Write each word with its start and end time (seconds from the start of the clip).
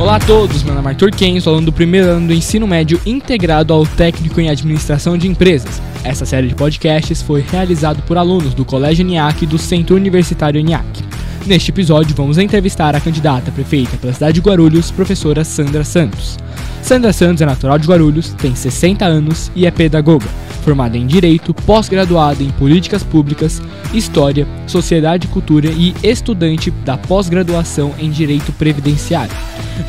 Olá 0.00 0.16
a 0.16 0.18
todos, 0.18 0.62
meu 0.62 0.74
nome 0.74 0.86
é 0.86 0.90
Arthur 0.92 1.10
Ken, 1.10 1.38
sou 1.40 1.52
aluno 1.52 1.66
do 1.66 1.72
primeiro 1.74 2.08
ano 2.08 2.28
do 2.28 2.32
ensino 2.32 2.66
médio 2.66 2.98
integrado 3.04 3.74
ao 3.74 3.84
técnico 3.84 4.40
em 4.40 4.48
administração 4.48 5.18
de 5.18 5.28
empresas. 5.28 5.78
Essa 6.02 6.24
série 6.24 6.48
de 6.48 6.54
podcasts 6.54 7.20
foi 7.20 7.42
realizado 7.42 8.02
por 8.04 8.16
alunos 8.16 8.54
do 8.54 8.64
Colégio 8.64 9.04
NIAC 9.04 9.42
e 9.42 9.46
do 9.46 9.58
Centro 9.58 9.94
Universitário 9.94 10.58
NIAC. 10.62 11.04
Neste 11.46 11.70
episódio, 11.70 12.14
vamos 12.14 12.36
entrevistar 12.36 12.94
a 12.94 13.00
candidata 13.00 13.50
prefeita 13.50 13.96
pela 13.96 14.12
cidade 14.12 14.34
de 14.34 14.40
Guarulhos, 14.46 14.90
professora 14.90 15.42
Sandra 15.42 15.82
Santos. 15.84 16.38
Sandra 16.82 17.12
Santos 17.12 17.40
é 17.40 17.46
natural 17.46 17.78
de 17.78 17.88
Guarulhos, 17.88 18.34
tem 18.34 18.54
60 18.54 19.04
anos 19.04 19.50
e 19.56 19.66
é 19.66 19.70
pedagoga, 19.70 20.26
formada 20.62 20.98
em 20.98 21.06
Direito, 21.06 21.54
pós-graduada 21.54 22.42
em 22.42 22.50
Políticas 22.50 23.02
Públicas, 23.02 23.60
História, 23.92 24.46
Sociedade 24.66 25.26
e 25.26 25.30
Cultura 25.30 25.68
e 25.68 25.94
estudante 26.02 26.70
da 26.70 26.98
pós-graduação 26.98 27.94
em 27.98 28.10
Direito 28.10 28.52
Previdenciário. 28.52 29.34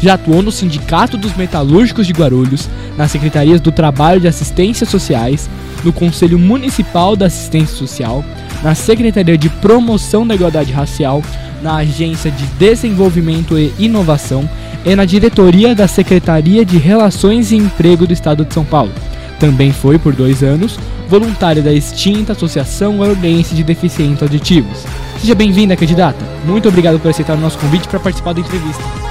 Já 0.01 0.13
atuou 0.13 0.41
no 0.41 0.51
Sindicato 0.51 1.17
dos 1.17 1.35
Metalúrgicos 1.35 2.07
de 2.07 2.13
Guarulhos, 2.13 2.69
nas 2.97 3.11
Secretarias 3.11 3.59
do 3.59 3.71
Trabalho 3.71 4.19
e 4.19 4.21
de 4.21 4.27
Assistência 4.27 4.85
Sociais, 4.85 5.49
no 5.83 5.91
Conselho 5.91 6.39
Municipal 6.39 7.15
da 7.15 7.25
Assistência 7.25 7.75
Social, 7.75 8.23
na 8.63 8.75
Secretaria 8.75 9.37
de 9.37 9.49
Promoção 9.49 10.25
da 10.25 10.35
Igualdade 10.35 10.71
Racial, 10.71 11.21
na 11.61 11.77
Agência 11.77 12.31
de 12.31 12.45
Desenvolvimento 12.57 13.57
e 13.57 13.73
Inovação 13.79 14.49
e 14.85 14.95
na 14.95 15.05
diretoria 15.05 15.75
da 15.75 15.87
Secretaria 15.87 16.65
de 16.65 16.77
Relações 16.77 17.51
e 17.51 17.55
Emprego 17.55 18.07
do 18.07 18.13
Estado 18.13 18.43
de 18.43 18.53
São 18.53 18.65
Paulo. 18.65 18.91
Também 19.39 19.71
foi, 19.71 19.97
por 19.97 20.13
dois 20.13 20.43
anos, 20.43 20.79
voluntária 21.09 21.61
da 21.61 21.73
extinta 21.73 22.33
Associação 22.33 22.99
Ordense 22.99 23.55
de 23.55 23.63
Deficientes 23.63 24.21
Auditivos. 24.21 24.85
Seja 25.19 25.35
bem-vinda, 25.35 25.75
candidata. 25.75 26.23
Muito 26.45 26.69
obrigado 26.69 26.99
por 26.99 27.09
aceitar 27.09 27.37
o 27.37 27.41
nosso 27.41 27.57
convite 27.57 27.87
para 27.87 27.99
participar 27.99 28.33
da 28.33 28.39
entrevista. 28.39 29.10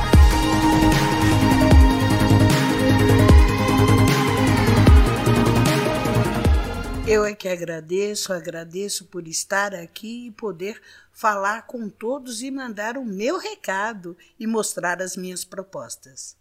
Eu 7.11 7.25
é 7.25 7.35
que 7.35 7.49
agradeço, 7.49 8.33
agradeço 8.33 9.05
por 9.07 9.27
estar 9.27 9.75
aqui 9.75 10.29
e 10.29 10.31
poder 10.31 10.81
falar 11.13 11.67
com 11.67 11.89
todos 11.89 12.41
e 12.41 12.53
mandar 12.53 12.97
o 12.97 13.05
meu 13.05 13.37
recado 13.37 14.17
e 14.39 14.47
mostrar 14.47 15.03
as 15.03 15.17
minhas 15.17 15.45
propostas. 15.45 16.37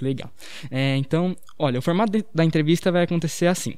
Legal. 0.00 0.30
É, 0.70 0.96
então, 0.96 1.36
olha, 1.58 1.80
o 1.80 1.82
formato 1.82 2.12
de, 2.12 2.24
da 2.32 2.44
entrevista 2.44 2.92
vai 2.92 3.02
acontecer 3.02 3.48
assim. 3.48 3.74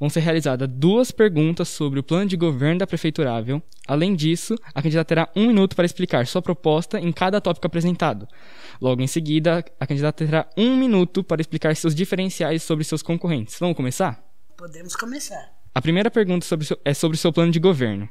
Vão 0.00 0.08
ser 0.08 0.20
realizadas 0.20 0.70
duas 0.70 1.10
perguntas 1.10 1.68
sobre 1.68 2.00
o 2.00 2.02
plano 2.02 2.30
de 2.30 2.36
governo 2.38 2.78
da 2.78 2.86
prefeiturável. 2.86 3.62
Além 3.86 4.16
disso, 4.16 4.54
a 4.74 4.80
candidata 4.80 5.08
terá 5.08 5.28
um 5.36 5.48
minuto 5.48 5.76
para 5.76 5.84
explicar 5.84 6.26
sua 6.26 6.40
proposta 6.40 6.98
em 6.98 7.12
cada 7.12 7.42
tópico 7.42 7.66
apresentado. 7.66 8.26
Logo 8.80 9.02
em 9.02 9.06
seguida, 9.06 9.62
a 9.78 9.86
candidata 9.86 10.24
terá 10.24 10.48
um 10.56 10.78
minuto 10.78 11.22
para 11.22 11.42
explicar 11.42 11.76
seus 11.76 11.94
diferenciais 11.94 12.62
sobre 12.62 12.84
seus 12.84 13.02
concorrentes. 13.02 13.58
Vamos 13.60 13.76
começar? 13.76 14.25
Podemos 14.56 14.96
começar. 14.96 15.52
A 15.74 15.82
primeira 15.82 16.10
pergunta 16.10 16.46
sobre 16.46 16.64
seu, 16.64 16.78
é 16.82 16.94
sobre 16.94 17.18
seu 17.18 17.30
plano 17.30 17.52
de 17.52 17.60
governo. 17.60 18.08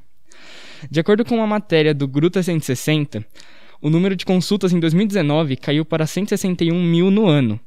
De 0.92 1.00
acordo 1.00 1.26
com 1.26 1.38
uma 1.38 1.48
matéria 1.48 1.92
do 1.92 2.08
Gruta 2.08 2.44
160, 2.44 3.26
o 3.82 3.90
número 3.90 4.16
de 4.16 4.26
consultas 4.26 4.72
em 4.72 4.80
2019 4.80 5.56
caiu 5.56 5.84
para 5.84 6.06
161 6.06 6.80
mil 6.84 7.10
no 7.10 7.26
ano, 7.26 7.60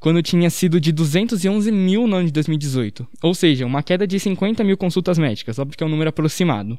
quando 0.00 0.20
tinha 0.20 0.50
sido 0.50 0.80
de 0.80 0.90
211 0.90 1.70
mil 1.70 2.08
no 2.08 2.16
ano 2.16 2.26
de 2.26 2.32
2018, 2.32 3.06
ou 3.22 3.34
seja, 3.34 3.64
uma 3.64 3.84
queda 3.84 4.04
de 4.04 4.18
50 4.18 4.64
mil 4.64 4.76
consultas 4.76 5.16
médicas, 5.16 5.56
óbvio 5.60 5.78
que 5.78 5.84
é 5.84 5.86
um 5.86 5.90
número 5.90 6.10
aproximado. 6.10 6.76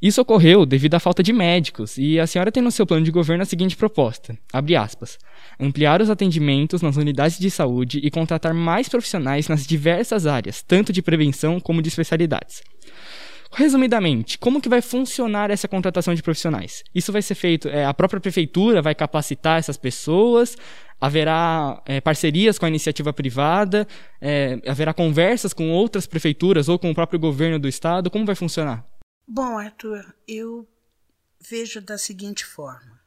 Isso 0.00 0.20
ocorreu 0.20 0.66
devido 0.66 0.94
à 0.94 1.00
falta 1.00 1.22
de 1.22 1.32
médicos, 1.32 1.96
e 1.96 2.20
a 2.20 2.26
senhora 2.26 2.52
tem 2.52 2.62
no 2.62 2.70
seu 2.70 2.86
plano 2.86 3.04
de 3.04 3.10
governo 3.10 3.42
a 3.42 3.46
seguinte 3.46 3.76
proposta: 3.76 4.36
aspas, 4.78 5.18
ampliar 5.58 6.02
os 6.02 6.10
atendimentos 6.10 6.82
nas 6.82 6.96
unidades 6.96 7.38
de 7.38 7.50
saúde 7.50 8.00
e 8.02 8.10
contratar 8.10 8.52
mais 8.52 8.88
profissionais 8.88 9.48
nas 9.48 9.66
diversas 9.66 10.26
áreas, 10.26 10.62
tanto 10.62 10.92
de 10.92 11.02
prevenção 11.02 11.58
como 11.58 11.80
de 11.80 11.88
especialidades. 11.88 12.62
Resumidamente, 13.52 14.36
como 14.38 14.60
que 14.60 14.68
vai 14.68 14.82
funcionar 14.82 15.50
essa 15.50 15.68
contratação 15.68 16.14
de 16.14 16.22
profissionais? 16.22 16.82
Isso 16.94 17.10
vai 17.12 17.22
ser 17.22 17.34
feito, 17.34 17.68
é, 17.68 17.86
a 17.86 17.94
própria 17.94 18.20
prefeitura 18.20 18.82
vai 18.82 18.94
capacitar 18.94 19.58
essas 19.58 19.78
pessoas, 19.78 20.56
haverá 21.00 21.80
é, 21.86 22.00
parcerias 22.00 22.58
com 22.58 22.66
a 22.66 22.68
iniciativa 22.68 23.12
privada, 23.12 23.86
é, 24.20 24.60
haverá 24.66 24.92
conversas 24.92 25.54
com 25.54 25.70
outras 25.70 26.06
prefeituras 26.06 26.68
ou 26.68 26.78
com 26.78 26.90
o 26.90 26.94
próprio 26.94 27.18
governo 27.18 27.58
do 27.58 27.68
estado, 27.68 28.10
como 28.10 28.26
vai 28.26 28.34
funcionar? 28.34 28.84
Bom, 29.28 29.58
Arthur, 29.58 30.14
eu 30.28 30.68
vejo 31.40 31.80
da 31.80 31.98
seguinte 31.98 32.44
forma. 32.44 33.02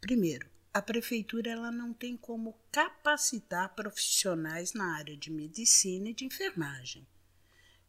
Primeiro, 0.00 0.48
a 0.72 0.80
prefeitura 0.80 1.50
ela 1.50 1.72
não 1.72 1.92
tem 1.92 2.16
como 2.16 2.54
capacitar 2.70 3.74
profissionais 3.74 4.72
na 4.72 4.94
área 4.94 5.16
de 5.16 5.32
medicina 5.32 6.10
e 6.10 6.14
de 6.14 6.24
enfermagem. 6.24 7.04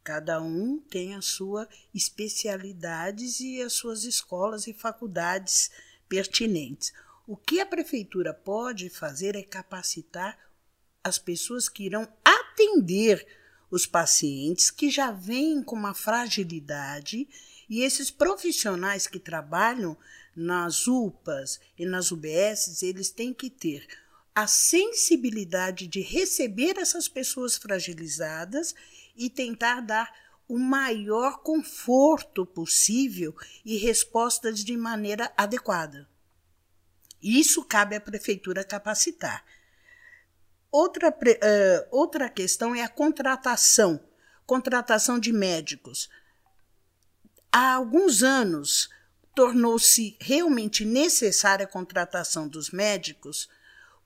Cada 0.02 0.42
um 0.42 0.80
tem 0.80 1.14
a 1.14 1.22
sua 1.22 1.68
especialidades 1.94 3.38
e 3.38 3.62
as 3.62 3.74
suas 3.74 4.02
escolas 4.02 4.66
e 4.66 4.74
faculdades 4.74 5.70
pertinentes. 6.08 6.92
O 7.24 7.36
que 7.36 7.60
a 7.60 7.66
prefeitura 7.66 8.34
pode 8.34 8.90
fazer 8.90 9.36
é 9.36 9.44
capacitar 9.44 10.36
as 11.04 11.20
pessoas 11.20 11.68
que 11.68 11.84
irão 11.84 12.12
atender 12.24 13.24
os 13.70 13.86
pacientes 13.86 14.72
que 14.72 14.90
já 14.90 15.12
vêm 15.12 15.62
com 15.62 15.76
uma 15.76 15.94
fragilidade 15.94 17.28
e 17.68 17.82
esses 17.82 18.10
profissionais 18.10 19.06
que 19.06 19.18
trabalham 19.18 19.96
nas 20.34 20.86
UPAs 20.86 21.58
e 21.78 21.86
nas 21.86 22.12
UBSs, 22.12 22.84
eles 22.84 23.10
têm 23.10 23.32
que 23.32 23.50
ter 23.50 23.86
a 24.34 24.46
sensibilidade 24.46 25.86
de 25.86 26.00
receber 26.00 26.76
essas 26.78 27.08
pessoas 27.08 27.56
fragilizadas 27.56 28.74
e 29.16 29.30
tentar 29.30 29.80
dar 29.80 30.12
o 30.46 30.58
maior 30.58 31.42
conforto 31.42 32.44
possível 32.44 33.34
e 33.64 33.76
respostas 33.78 34.62
de 34.62 34.76
maneira 34.76 35.32
adequada. 35.36 36.08
Isso 37.22 37.64
cabe 37.64 37.96
à 37.96 38.00
prefeitura 38.00 38.62
capacitar. 38.62 39.44
Outra, 40.70 41.08
uh, 41.08 41.88
outra 41.90 42.28
questão 42.28 42.74
é 42.74 42.82
a 42.82 42.88
contratação 42.88 44.00
contratação 44.46 45.18
de 45.18 45.32
médicos 45.32 46.08
há 47.56 47.72
alguns 47.72 48.22
anos 48.22 48.90
tornou-se 49.34 50.14
realmente 50.20 50.84
necessária 50.84 51.64
a 51.64 51.68
contratação 51.68 52.46
dos 52.46 52.70
médicos, 52.70 53.48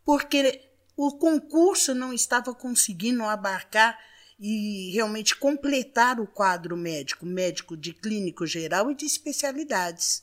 porque 0.04 0.68
o 0.96 1.10
concurso 1.18 1.92
não 1.92 2.12
estava 2.12 2.54
conseguindo 2.54 3.24
abarcar 3.24 3.98
e 4.38 4.92
realmente 4.92 5.34
completar 5.34 6.20
o 6.20 6.28
quadro 6.28 6.76
médico, 6.76 7.26
médico 7.26 7.76
de 7.76 7.92
clínico 7.92 8.46
geral 8.46 8.88
e 8.88 8.94
de 8.94 9.04
especialidades. 9.04 10.22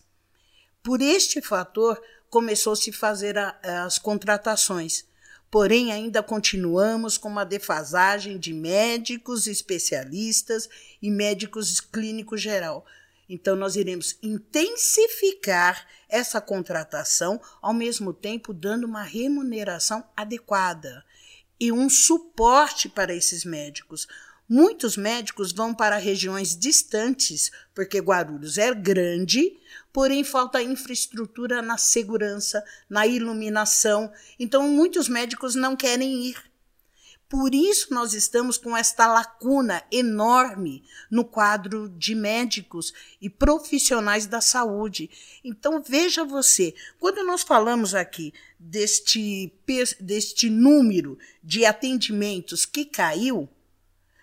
Por 0.81 1.01
este 1.01 1.41
fator, 1.41 2.01
começou-se 2.29 2.89
a 2.91 2.93
fazer 2.93 3.37
as 3.37 3.99
contratações. 3.99 5.05
Porém, 5.51 5.91
ainda 5.91 6.23
continuamos 6.23 7.17
com 7.17 7.27
uma 7.27 7.45
defasagem 7.45 8.37
de 8.37 8.53
médicos 8.53 9.47
especialistas 9.47 10.69
e 11.01 11.11
médicos 11.11 11.81
clínico 11.81 12.37
geral. 12.37 12.85
Então, 13.29 13.55
nós 13.55 13.75
iremos 13.75 14.17
intensificar 14.23 15.85
essa 16.07 16.39
contratação, 16.39 17.41
ao 17.61 17.73
mesmo 17.73 18.13
tempo 18.13 18.53
dando 18.53 18.85
uma 18.85 19.03
remuneração 19.03 20.07
adequada 20.15 21.03
e 21.59 21.71
um 21.71 21.89
suporte 21.89 22.87
para 22.87 23.13
esses 23.13 23.43
médicos. 23.43 24.07
Muitos 24.49 24.95
médicos 24.95 25.51
vão 25.51 25.73
para 25.73 25.97
regiões 25.97 26.55
distantes, 26.57 27.51
porque 27.75 27.99
Guarulhos 27.99 28.57
é 28.57 28.73
grande, 28.73 29.57
porém 29.91 30.23
falta 30.23 30.61
infraestrutura 30.61 31.61
na 31.61 31.77
segurança, 31.77 32.63
na 32.89 33.05
iluminação. 33.05 34.09
Então, 34.39 34.69
muitos 34.69 35.09
médicos 35.09 35.53
não 35.53 35.75
querem 35.75 36.27
ir. 36.27 36.46
Por 37.29 37.53
isso, 37.53 37.93
nós 37.93 38.13
estamos 38.13 38.57
com 38.57 38.75
esta 38.75 39.05
lacuna 39.05 39.83
enorme 39.91 40.83
no 41.11 41.25
quadro 41.25 41.89
de 41.89 42.15
médicos 42.15 42.93
e 43.21 43.29
profissionais 43.29 44.25
da 44.25 44.39
saúde. 44.39 45.09
Então, 45.43 45.81
veja 45.81 46.23
você, 46.23 46.73
quando 46.97 47.25
nós 47.25 47.41
falamos 47.41 47.93
aqui 47.93 48.33
deste, 48.57 49.53
deste 49.99 50.49
número 50.49 51.17
de 51.43 51.65
atendimentos 51.65 52.65
que 52.65 52.85
caiu, 52.85 53.49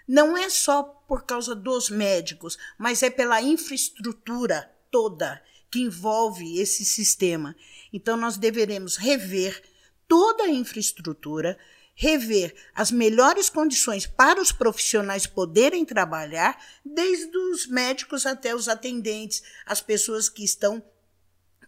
não 0.09 0.37
é 0.37 0.49
só 0.49 0.83
por 0.83 1.25
causa 1.25 1.55
dos 1.55 1.91
médicos, 1.91 2.57
mas 2.79 3.03
é 3.03 3.11
pela 3.11 3.43
infraestrutura 3.43 4.71
toda 4.91 5.43
que 5.71 5.81
envolve 5.81 6.59
esse 6.59 6.87
sistema. 6.87 7.55
Então, 7.93 8.17
nós 8.17 8.39
deveremos 8.39 8.97
rever 8.97 9.63
toda 10.09 10.45
a 10.45 10.51
infraestrutura, 10.51 11.59
rever 11.95 12.55
as 12.75 12.91
melhores 12.91 13.49
condições 13.49 14.07
para 14.07 14.41
os 14.41 14.51
profissionais 14.51 15.27
poderem 15.27 15.85
trabalhar, 15.85 16.61
desde 16.85 17.37
os 17.37 17.67
médicos 17.67 18.27
até 18.27 18.55
os 18.55 18.69
atendentes, 18.69 19.43
as 19.65 19.81
pessoas 19.81 20.29
que 20.29 20.45
estão 20.45 20.83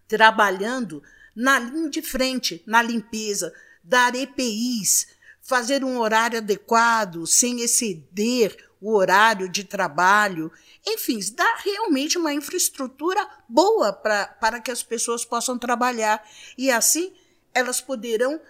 trabalhando 0.08 1.02
na 1.34 1.58
linha 1.58 1.90
de 1.90 2.02
frente, 2.02 2.62
na 2.66 2.82
limpeza 2.82 3.52
dar 3.82 4.14
EPIs, 4.16 5.06
fazer 5.40 5.84
um 5.84 5.98
horário 5.98 6.38
adequado, 6.38 7.24
sem 7.24 7.60
exceder 7.60 8.56
o 8.80 8.92
horário 8.92 9.48
de 9.48 9.62
trabalho, 9.62 10.50
enfim, 10.84 11.20
dar 11.34 11.60
realmente 11.64 12.18
uma 12.18 12.34
infraestrutura 12.34 13.26
boa 13.48 13.92
para 13.92 14.60
que 14.60 14.70
as 14.70 14.82
pessoas 14.82 15.24
possam 15.24 15.56
trabalhar. 15.56 16.22
E 16.58 16.70
assim 16.70 17.14
elas 17.54 17.80
poderão 17.80 18.40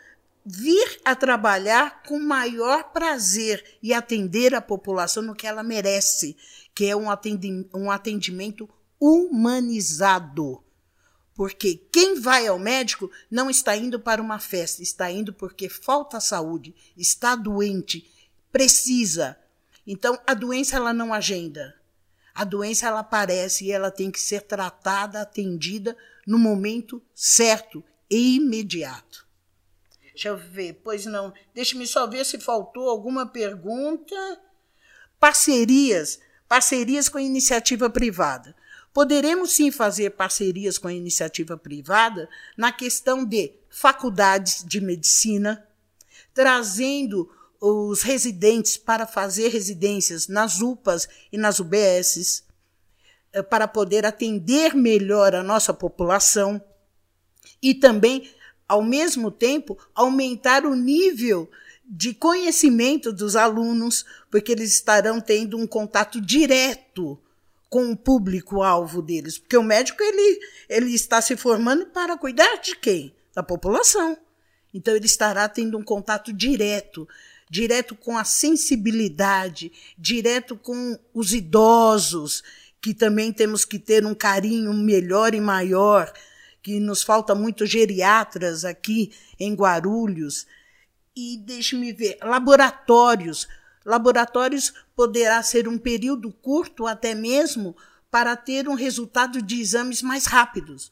vir 0.48 1.00
a 1.04 1.16
trabalhar 1.16 2.04
com 2.04 2.20
maior 2.20 2.92
prazer 2.92 3.78
e 3.82 3.92
atender 3.92 4.54
a 4.54 4.60
população 4.60 5.20
no 5.20 5.34
que 5.34 5.44
ela 5.44 5.64
merece, 5.64 6.36
que 6.72 6.84
é 6.86 6.94
um 6.94 7.10
atendimento 7.90 8.68
humanizado. 9.00 10.62
Porque 11.34 11.74
quem 11.92 12.20
vai 12.20 12.46
ao 12.46 12.60
médico 12.60 13.10
não 13.28 13.50
está 13.50 13.76
indo 13.76 13.98
para 13.98 14.22
uma 14.22 14.38
festa, 14.38 14.82
está 14.82 15.10
indo 15.10 15.32
porque 15.32 15.68
falta 15.68 16.20
saúde, 16.20 16.74
está 16.96 17.34
doente, 17.34 18.08
precisa. 18.52 19.36
Então 19.84 20.16
a 20.24 20.32
doença 20.32 20.76
ela 20.76 20.92
não 20.92 21.12
agenda. 21.12 21.74
A 22.32 22.44
doença 22.44 22.86
ela 22.86 23.00
aparece 23.00 23.64
e 23.64 23.72
ela 23.72 23.90
tem 23.90 24.12
que 24.12 24.20
ser 24.20 24.42
tratada, 24.42 25.22
atendida 25.22 25.96
no 26.24 26.38
momento 26.38 27.02
certo 27.14 27.82
e 28.08 28.36
imediato. 28.36 29.25
Deixa 30.16 30.30
eu 30.30 30.36
ver, 30.38 30.80
pois 30.82 31.04
não. 31.04 31.30
Deixa-me 31.54 31.86
só 31.86 32.06
ver 32.06 32.24
se 32.24 32.40
faltou 32.40 32.88
alguma 32.88 33.26
pergunta. 33.26 34.16
Parcerias, 35.20 36.18
parcerias 36.48 37.06
com 37.06 37.18
iniciativa 37.18 37.90
privada. 37.90 38.56
Poderemos 38.94 39.52
sim 39.52 39.70
fazer 39.70 40.12
parcerias 40.12 40.78
com 40.78 40.88
a 40.88 40.92
iniciativa 40.94 41.54
privada 41.58 42.30
na 42.56 42.72
questão 42.72 43.26
de 43.26 43.52
faculdades 43.68 44.64
de 44.64 44.80
medicina, 44.80 45.68
trazendo 46.32 47.30
os 47.60 48.00
residentes 48.00 48.78
para 48.78 49.06
fazer 49.06 49.48
residências 49.48 50.28
nas 50.28 50.62
UPAs 50.62 51.06
e 51.30 51.36
nas 51.36 51.60
UBSs, 51.60 52.42
eh, 53.34 53.42
para 53.42 53.68
poder 53.68 54.06
atender 54.06 54.74
melhor 54.74 55.34
a 55.34 55.42
nossa 55.42 55.74
população 55.74 56.58
e 57.62 57.74
também, 57.74 58.30
ao 58.68 58.82
mesmo 58.82 59.30
tempo, 59.30 59.78
aumentar 59.94 60.66
o 60.66 60.74
nível 60.74 61.48
de 61.84 62.12
conhecimento 62.12 63.12
dos 63.12 63.36
alunos, 63.36 64.04
porque 64.30 64.52
eles 64.52 64.72
estarão 64.72 65.20
tendo 65.20 65.56
um 65.56 65.66
contato 65.66 66.20
direto 66.20 67.18
com 67.68 67.90
o 67.90 67.96
público-alvo 67.96 69.00
deles. 69.00 69.38
Porque 69.38 69.56
o 69.56 69.62
médico 69.62 70.02
ele, 70.02 70.40
ele 70.68 70.94
está 70.94 71.20
se 71.20 71.36
formando 71.36 71.86
para 71.86 72.16
cuidar 72.16 72.56
de 72.56 72.76
quem? 72.76 73.14
Da 73.34 73.42
população. 73.42 74.16
Então, 74.74 74.94
ele 74.94 75.06
estará 75.06 75.48
tendo 75.48 75.78
um 75.78 75.82
contato 75.82 76.32
direto, 76.32 77.08
direto 77.48 77.94
com 77.94 78.18
a 78.18 78.24
sensibilidade, 78.24 79.72
direto 79.96 80.56
com 80.56 80.98
os 81.14 81.32
idosos, 81.32 82.42
que 82.80 82.92
também 82.92 83.32
temos 83.32 83.64
que 83.64 83.78
ter 83.78 84.04
um 84.04 84.14
carinho 84.14 84.72
melhor 84.74 85.34
e 85.34 85.40
maior, 85.40 86.12
que 86.66 86.80
nos 86.80 87.04
falta 87.04 87.32
muito 87.32 87.64
geriatras 87.64 88.64
aqui 88.64 89.12
em 89.38 89.54
Guarulhos. 89.54 90.48
E 91.14 91.38
deixe-me 91.38 91.92
ver, 91.92 92.18
laboratórios 92.20 93.46
Laboratórios 93.84 94.74
poderá 94.96 95.40
ser 95.44 95.68
um 95.68 95.78
período 95.78 96.32
curto 96.32 96.88
até 96.88 97.14
mesmo 97.14 97.76
para 98.10 98.34
ter 98.34 98.68
um 98.68 98.74
resultado 98.74 99.40
de 99.40 99.60
exames 99.60 100.02
mais 100.02 100.26
rápidos. 100.26 100.90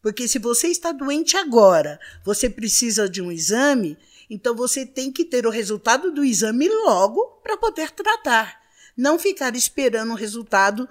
Porque 0.00 0.26
se 0.26 0.38
você 0.38 0.68
está 0.68 0.90
doente 0.90 1.36
agora, 1.36 2.00
você 2.24 2.48
precisa 2.48 3.10
de 3.10 3.20
um 3.20 3.30
exame, 3.30 3.98
então 4.30 4.56
você 4.56 4.86
tem 4.86 5.12
que 5.12 5.22
ter 5.22 5.46
o 5.46 5.50
resultado 5.50 6.10
do 6.10 6.24
exame 6.24 6.66
logo 6.66 7.22
para 7.42 7.58
poder 7.58 7.90
tratar. 7.90 8.58
Não 8.96 9.18
ficar 9.18 9.54
esperando 9.54 10.12
o 10.12 10.16
resultado 10.16 10.88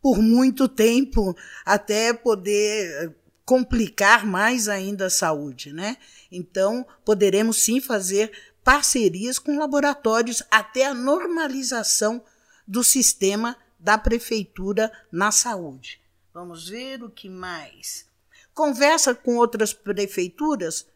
por 0.00 0.18
muito 0.18 0.68
tempo 0.68 1.36
até 1.64 2.12
poder 2.12 3.12
complicar 3.50 4.24
mais 4.24 4.68
ainda 4.68 5.06
a 5.06 5.10
saúde, 5.10 5.72
né? 5.72 5.96
Então, 6.30 6.86
poderemos 7.04 7.60
sim 7.60 7.80
fazer 7.80 8.30
parcerias 8.62 9.40
com 9.40 9.58
laboratórios 9.58 10.40
até 10.48 10.86
a 10.86 10.94
normalização 10.94 12.22
do 12.64 12.84
sistema 12.84 13.56
da 13.76 13.98
prefeitura 13.98 14.92
na 15.10 15.32
saúde. 15.32 16.00
Vamos 16.32 16.68
ver 16.68 17.02
o 17.02 17.10
que 17.10 17.28
mais. 17.28 18.06
Conversa 18.54 19.16
com 19.16 19.36
outras 19.36 19.74
prefeituras. 19.74 20.86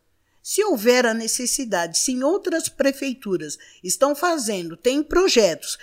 Se 0.40 0.62
houver 0.62 1.06
a 1.06 1.12
necessidade, 1.12 1.98
se 1.98 2.12
em 2.12 2.22
outras 2.22 2.68
prefeituras 2.68 3.58
estão 3.82 4.14
fazendo, 4.14 4.76
têm 4.76 5.02
projetos 5.02 5.76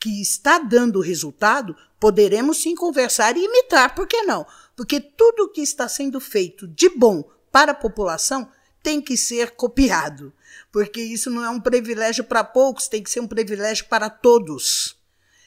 que 0.00 0.20
está 0.20 0.58
dando 0.58 1.00
resultado, 1.00 1.76
poderemos 2.00 2.58
sim 2.58 2.74
conversar 2.74 3.36
e 3.36 3.44
imitar, 3.44 3.94
por 3.94 4.08
que 4.08 4.22
não? 4.22 4.44
Porque 4.76 5.00
tudo 5.00 5.50
que 5.50 5.62
está 5.62 5.88
sendo 5.88 6.20
feito 6.20 6.68
de 6.68 6.88
bom 6.90 7.24
para 7.50 7.72
a 7.72 7.74
população 7.74 8.48
tem 8.82 9.00
que 9.00 9.16
ser 9.16 9.52
copiado 9.52 10.32
porque 10.76 11.00
isso 11.00 11.30
não 11.30 11.42
é 11.42 11.48
um 11.48 11.58
privilégio 11.58 12.22
para 12.22 12.44
poucos, 12.44 12.86
tem 12.86 13.02
que 13.02 13.10
ser 13.10 13.20
um 13.20 13.26
privilégio 13.26 13.86
para 13.86 14.10
todos. 14.10 14.94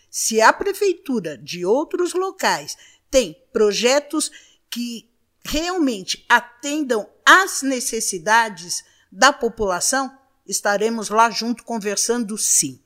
Se 0.09 0.41
a 0.41 0.51
prefeitura 0.51 1.37
de 1.37 1.63
outros 1.63 2.13
locais 2.13 2.75
tem 3.11 3.39
projetos 3.53 4.31
que 4.69 5.07
realmente 5.43 6.25
atendam 6.27 7.07
às 7.23 7.61
necessidades 7.61 8.83
da 9.11 9.31
população, 9.31 10.11
estaremos 10.47 11.09
lá 11.09 11.29
junto 11.29 11.63
conversando 11.63 12.37
sim. 12.39 12.81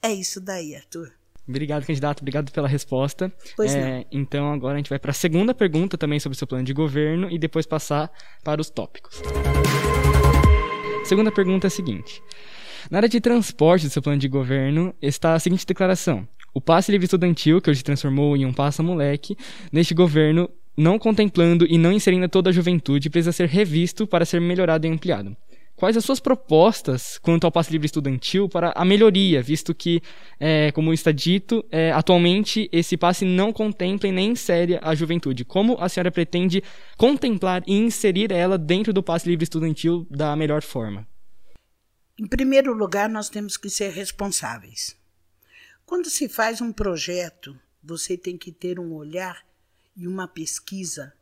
É 0.00 0.10
isso 0.10 0.40
daí, 0.40 0.74
Arthur. 0.74 1.17
Obrigado, 1.48 1.86
candidato. 1.86 2.20
Obrigado 2.20 2.52
pela 2.52 2.68
resposta. 2.68 3.32
Pois 3.56 3.74
é, 3.74 4.04
então, 4.12 4.52
agora 4.52 4.74
a 4.74 4.76
gente 4.76 4.90
vai 4.90 4.98
para 4.98 5.12
a 5.12 5.14
segunda 5.14 5.54
pergunta 5.54 5.96
também 5.96 6.20
sobre 6.20 6.36
o 6.36 6.38
seu 6.38 6.46
plano 6.46 6.64
de 6.64 6.74
governo 6.74 7.30
e 7.30 7.38
depois 7.38 7.66
passar 7.66 8.10
para 8.44 8.60
os 8.60 8.68
tópicos. 8.68 9.22
Segunda 11.04 11.32
pergunta 11.32 11.66
é 11.66 11.68
a 11.68 11.70
seguinte: 11.70 12.22
Na 12.90 12.98
área 12.98 13.08
de 13.08 13.20
transporte 13.20 13.86
do 13.86 13.90
seu 13.90 14.02
plano 14.02 14.18
de 14.18 14.28
governo 14.28 14.94
está 15.00 15.34
a 15.34 15.38
seguinte 15.38 15.64
declaração: 15.64 16.28
O 16.52 16.60
passe 16.60 16.92
livre 16.92 17.06
estudantil, 17.06 17.62
que 17.62 17.70
hoje 17.70 17.82
transformou 17.82 18.36
em 18.36 18.44
um 18.44 18.52
passa-moleque, 18.52 19.36
neste 19.72 19.94
governo, 19.94 20.50
não 20.76 20.98
contemplando 20.98 21.66
e 21.68 21.78
não 21.78 21.90
inserindo 21.90 22.28
toda 22.28 22.50
a 22.50 22.52
juventude, 22.52 23.08
precisa 23.08 23.32
ser 23.32 23.48
revisto 23.48 24.06
para 24.06 24.26
ser 24.26 24.40
melhorado 24.40 24.86
e 24.86 24.90
ampliado. 24.90 25.34
Quais 25.78 25.96
as 25.96 26.04
suas 26.04 26.18
propostas 26.18 27.18
quanto 27.18 27.44
ao 27.44 27.52
passe 27.52 27.70
livre 27.70 27.86
estudantil 27.86 28.48
para 28.48 28.72
a 28.74 28.84
melhoria, 28.84 29.40
visto 29.40 29.72
que, 29.72 30.02
é, 30.40 30.72
como 30.72 30.92
está 30.92 31.12
dito, 31.12 31.64
é, 31.70 31.92
atualmente 31.92 32.68
esse 32.72 32.96
passe 32.96 33.24
não 33.24 33.52
contempla 33.52 34.08
e 34.08 34.12
nem 34.12 34.32
insere 34.32 34.76
a 34.82 34.92
juventude? 34.92 35.44
Como 35.44 35.78
a 35.78 35.88
senhora 35.88 36.10
pretende 36.10 36.64
contemplar 36.96 37.62
e 37.64 37.76
inserir 37.76 38.32
ela 38.32 38.58
dentro 38.58 38.92
do 38.92 39.04
passe 39.04 39.28
livre 39.28 39.44
estudantil 39.44 40.04
da 40.10 40.34
melhor 40.34 40.62
forma? 40.62 41.06
Em 42.18 42.26
primeiro 42.26 42.72
lugar, 42.72 43.08
nós 43.08 43.28
temos 43.28 43.56
que 43.56 43.70
ser 43.70 43.92
responsáveis. 43.92 44.96
Quando 45.86 46.10
se 46.10 46.28
faz 46.28 46.60
um 46.60 46.72
projeto, 46.72 47.56
você 47.80 48.16
tem 48.16 48.36
que 48.36 48.50
ter 48.50 48.80
um 48.80 48.94
olhar 48.94 49.46
e 49.96 50.08
uma 50.08 50.26
pesquisa 50.26 51.12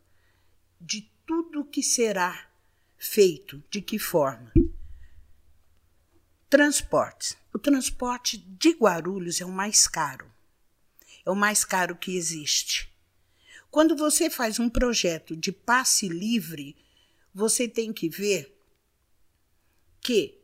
de 0.81 1.11
tudo 1.27 1.63
que 1.63 1.83
será 1.83 2.56
feito, 2.99 3.63
de 3.71 3.81
que 3.81 3.99
forma? 3.99 4.53
Transportes. 6.49 7.37
O 7.53 7.59
transporte 7.59 8.39
de 8.39 8.71
Guarulhos 8.71 9.41
é 9.41 9.45
o 9.45 9.51
mais 9.51 9.87
caro. 9.89 10.31
É 11.25 11.31
o 11.31 11.35
mais 11.35 11.65
caro 11.65 11.97
que 11.97 12.17
existe. 12.17 12.93
Quando 13.71 13.97
você 13.97 14.31
faz 14.31 14.59
um 14.59 14.71
projeto 14.71 15.37
de 15.37 15.53
passe 15.53 16.09
livre, 16.09 16.77
você 17.35 17.69
tem 17.69 17.93
que 17.93 18.09
ver 18.09 18.57
que 20.01 20.39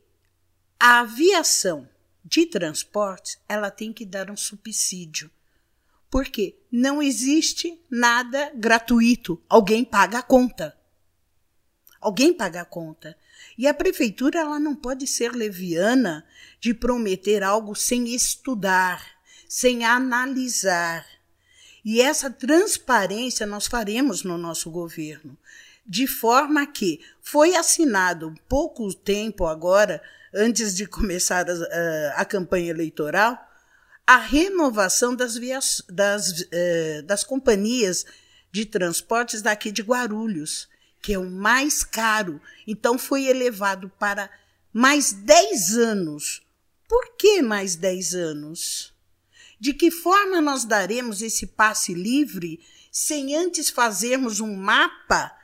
a 0.78 1.00
aviação 1.00 1.88
de 2.24 2.46
transportes 2.46 3.38
ela 3.48 3.70
tem 3.70 3.92
que 3.92 4.04
dar 4.04 4.30
um 4.30 4.36
subsídio. 4.36 5.30
Porque 6.10 6.58
não 6.70 7.02
existe 7.02 7.80
nada 7.88 8.52
gratuito. 8.54 9.42
Alguém 9.48 9.84
paga 9.84 10.18
a 10.18 10.22
conta. 10.22 10.76
Alguém 12.02 12.34
paga 12.34 12.62
a 12.62 12.64
conta. 12.64 13.16
E 13.56 13.68
a 13.68 13.72
prefeitura 13.72 14.40
ela 14.40 14.58
não 14.58 14.74
pode 14.74 15.06
ser 15.06 15.32
leviana 15.32 16.26
de 16.60 16.74
prometer 16.74 17.44
algo 17.44 17.76
sem 17.76 18.12
estudar, 18.12 19.06
sem 19.48 19.84
analisar. 19.84 21.06
E 21.84 22.00
essa 22.00 22.28
transparência 22.28 23.46
nós 23.46 23.68
faremos 23.68 24.24
no 24.24 24.36
nosso 24.36 24.68
governo, 24.68 25.38
de 25.86 26.08
forma 26.08 26.66
que 26.66 27.00
foi 27.20 27.54
assinado 27.54 28.34
pouco 28.48 28.92
tempo 28.92 29.46
agora 29.46 30.02
antes 30.34 30.74
de 30.74 30.86
começar 30.86 31.46
a, 31.48 31.52
a, 31.52 32.22
a 32.22 32.24
campanha 32.24 32.70
eleitoral, 32.70 33.38
a 34.04 34.16
renovação 34.16 35.14
das, 35.14 35.36
vias, 35.36 35.82
das, 35.88 36.46
eh, 36.50 37.02
das 37.02 37.22
companhias 37.22 38.04
de 38.50 38.66
transportes 38.66 39.40
daqui 39.40 39.70
de 39.70 39.82
Guarulhos, 39.82 40.68
que 41.02 41.12
é 41.12 41.18
o 41.18 41.28
mais 41.28 41.82
caro. 41.82 42.40
Então 42.66 42.96
foi 42.96 43.24
elevado 43.26 43.90
para 43.98 44.30
mais 44.72 45.12
10 45.12 45.76
anos. 45.76 46.46
Por 46.88 47.16
que 47.16 47.42
mais 47.42 47.74
10 47.74 48.14
anos? 48.14 48.94
De 49.58 49.74
que 49.74 49.90
forma 49.90 50.40
nós 50.40 50.64
daremos 50.64 51.20
esse 51.20 51.46
passe 51.46 51.92
livre 51.92 52.60
sem 52.90 53.34
antes 53.34 53.68
fazermos 53.68 54.38
um 54.38 54.54
mapa 54.56 55.36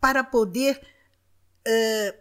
para 0.00 0.24
poder 0.24 0.80
uh, 1.66 2.18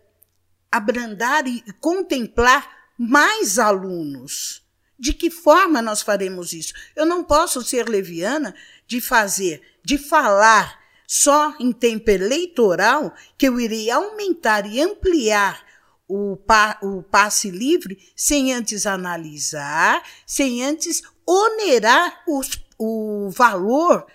abrandar 0.72 1.48
e 1.48 1.64
contemplar 1.80 2.92
mais 2.98 3.58
alunos? 3.58 4.66
De 5.00 5.14
que 5.14 5.30
forma 5.30 5.82
nós 5.82 6.02
faremos 6.02 6.54
isso? 6.54 6.74
Eu 6.96 7.06
não 7.06 7.24
posso 7.24 7.62
ser 7.62 7.88
leviana 7.88 8.56
de 8.88 9.00
fazer, 9.00 9.62
de 9.84 9.98
falar 9.98 10.87
só 11.08 11.56
em 11.58 11.72
tempo 11.72 12.12
eleitoral 12.12 13.16
que 13.38 13.48
eu 13.48 13.58
irei 13.58 13.90
aumentar 13.90 14.70
e 14.70 14.82
ampliar 14.82 15.66
o, 16.06 16.36
pa, 16.36 16.78
o 16.84 17.02
passe 17.02 17.50
livre 17.50 18.12
sem 18.14 18.54
antes 18.54 18.86
analisar, 18.86 20.04
sem 20.26 20.64
antes 20.64 21.02
onerar 21.26 22.24
os, 22.28 22.62
o 22.78 23.30
valor 23.32 24.06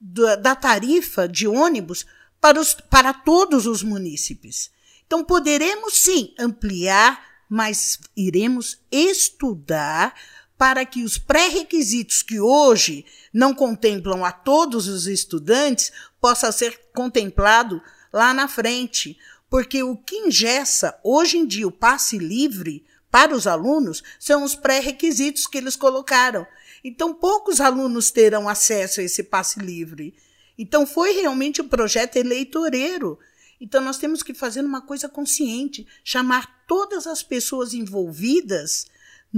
da, 0.00 0.36
da 0.36 0.54
tarifa 0.54 1.28
de 1.28 1.48
ônibus 1.48 2.06
para, 2.40 2.60
os, 2.60 2.74
para 2.74 3.12
todos 3.12 3.66
os 3.66 3.82
munícipes. 3.82 4.70
Então, 5.04 5.24
poderemos 5.24 5.94
sim 5.94 6.32
ampliar, 6.38 7.24
mas 7.48 7.98
iremos 8.16 8.78
estudar 8.90 10.14
para 10.58 10.84
que 10.84 11.02
os 11.02 11.18
pré-requisitos 11.18 12.22
que 12.22 12.40
hoje 12.40 13.04
não 13.32 13.54
contemplam 13.54 14.24
a 14.24 14.32
todos 14.32 14.88
os 14.88 15.06
estudantes 15.06 15.92
possa 16.20 16.50
ser 16.50 16.80
contemplado 16.94 17.82
lá 18.12 18.32
na 18.32 18.48
frente. 18.48 19.18
Porque 19.50 19.82
o 19.82 19.96
que 19.96 20.16
ingessa 20.16 20.98
hoje 21.04 21.38
em 21.38 21.46
dia 21.46 21.68
o 21.68 21.72
passe 21.72 22.18
livre 22.18 22.84
para 23.10 23.34
os 23.34 23.46
alunos 23.46 24.02
são 24.18 24.42
os 24.42 24.54
pré-requisitos 24.54 25.46
que 25.46 25.58
eles 25.58 25.76
colocaram. 25.76 26.46
Então, 26.82 27.12
poucos 27.12 27.60
alunos 27.60 28.10
terão 28.10 28.48
acesso 28.48 29.00
a 29.00 29.02
esse 29.04 29.22
passe 29.22 29.58
livre. 29.60 30.14
Então, 30.58 30.86
foi 30.86 31.12
realmente 31.12 31.60
um 31.60 31.68
projeto 31.68 32.16
eleitoreiro. 32.16 33.18
Então, 33.60 33.82
nós 33.82 33.98
temos 33.98 34.22
que 34.22 34.34
fazer 34.34 34.60
uma 34.60 34.80
coisa 34.80 35.08
consciente, 35.08 35.86
chamar 36.04 36.64
todas 36.66 37.06
as 37.06 37.22
pessoas 37.22 37.74
envolvidas 37.74 38.86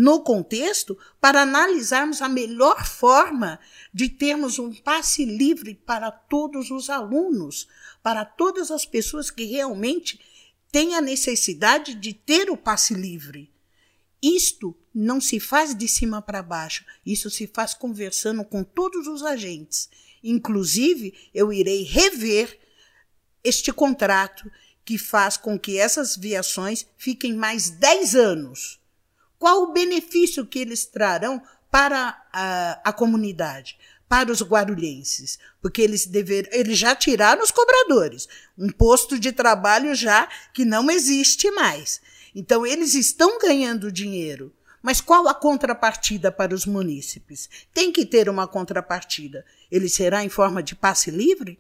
no 0.01 0.21
contexto 0.21 0.97
para 1.21 1.43
analisarmos 1.43 2.23
a 2.23 2.29
melhor 2.29 2.87
forma 2.87 3.59
de 3.93 4.09
termos 4.09 4.57
um 4.57 4.73
passe 4.73 5.25
livre 5.25 5.75
para 5.75 6.09
todos 6.09 6.71
os 6.71 6.89
alunos, 6.89 7.67
para 8.01 8.25
todas 8.25 8.71
as 8.71 8.87
pessoas 8.87 9.29
que 9.29 9.43
realmente 9.43 10.21
têm 10.71 10.95
a 10.95 11.01
necessidade 11.01 11.97
de 11.97 12.15
ter 12.15 12.49
o 12.49 12.57
passe 12.57 12.95
livre. 12.95 13.53
Isto 14.23 14.73
não 14.95 15.21
se 15.21 15.41
faz 15.41 15.75
de 15.75 15.89
cima 15.89 16.23
para 16.23 16.45
baixo, 16.45 16.85
isso 17.05 17.29
se 17.29 17.49
faz 17.49 17.75
conversando 17.75 18.45
com 18.45 18.63
todos 18.63 19.09
os 19.09 19.25
agentes. 19.25 19.91
Inclusive, 20.23 21.13
eu 21.35 21.53
irei 21.53 21.83
rever 21.83 22.57
este 23.43 23.73
contrato 23.73 24.49
que 24.85 24.97
faz 24.97 25.37
com 25.37 25.59
que 25.59 25.77
essas 25.77 26.17
viações 26.17 26.87
fiquem 26.97 27.35
mais 27.35 27.69
10 27.69 28.15
anos 28.15 28.78
qual 29.39 29.63
o 29.63 29.73
benefício 29.73 30.45
que 30.45 30.59
eles 30.59 30.85
trarão 30.85 31.41
para 31.71 32.21
a, 32.33 32.81
a 32.85 32.93
comunidade, 32.93 33.79
para 34.09 34.33
os 34.33 34.43
guarulhenses? 34.43 35.39
Porque 35.61 35.81
eles, 35.81 36.07
dever, 36.07 36.49
eles 36.53 36.79
já 36.79 36.95
tiraram 36.97 37.43
os 37.43 37.51
cobradores, 37.51 38.29
um 38.57 38.71
posto 38.71 39.19
de 39.19 39.33
trabalho 39.33 39.95
já 39.95 40.29
que 40.53 40.65
não 40.65 40.91
existe 40.91 41.51
mais. 41.51 42.01
Então, 42.35 42.67
eles 42.67 42.95
estão 42.95 43.39
ganhando 43.39 43.93
dinheiro. 43.93 44.53
Mas 44.81 45.01
qual 45.01 45.27
a 45.27 45.35
contrapartida 45.35 46.31
para 46.31 46.55
os 46.55 46.65
munícipes? 46.65 47.49
Tem 47.75 47.91
que 47.91 48.07
ter 48.07 48.29
uma 48.29 48.47
contrapartida. 48.47 49.45
Ele 49.71 49.89
será 49.89 50.25
em 50.25 50.29
forma 50.29 50.63
de 50.63 50.75
passe 50.75 51.11
livre? 51.11 51.59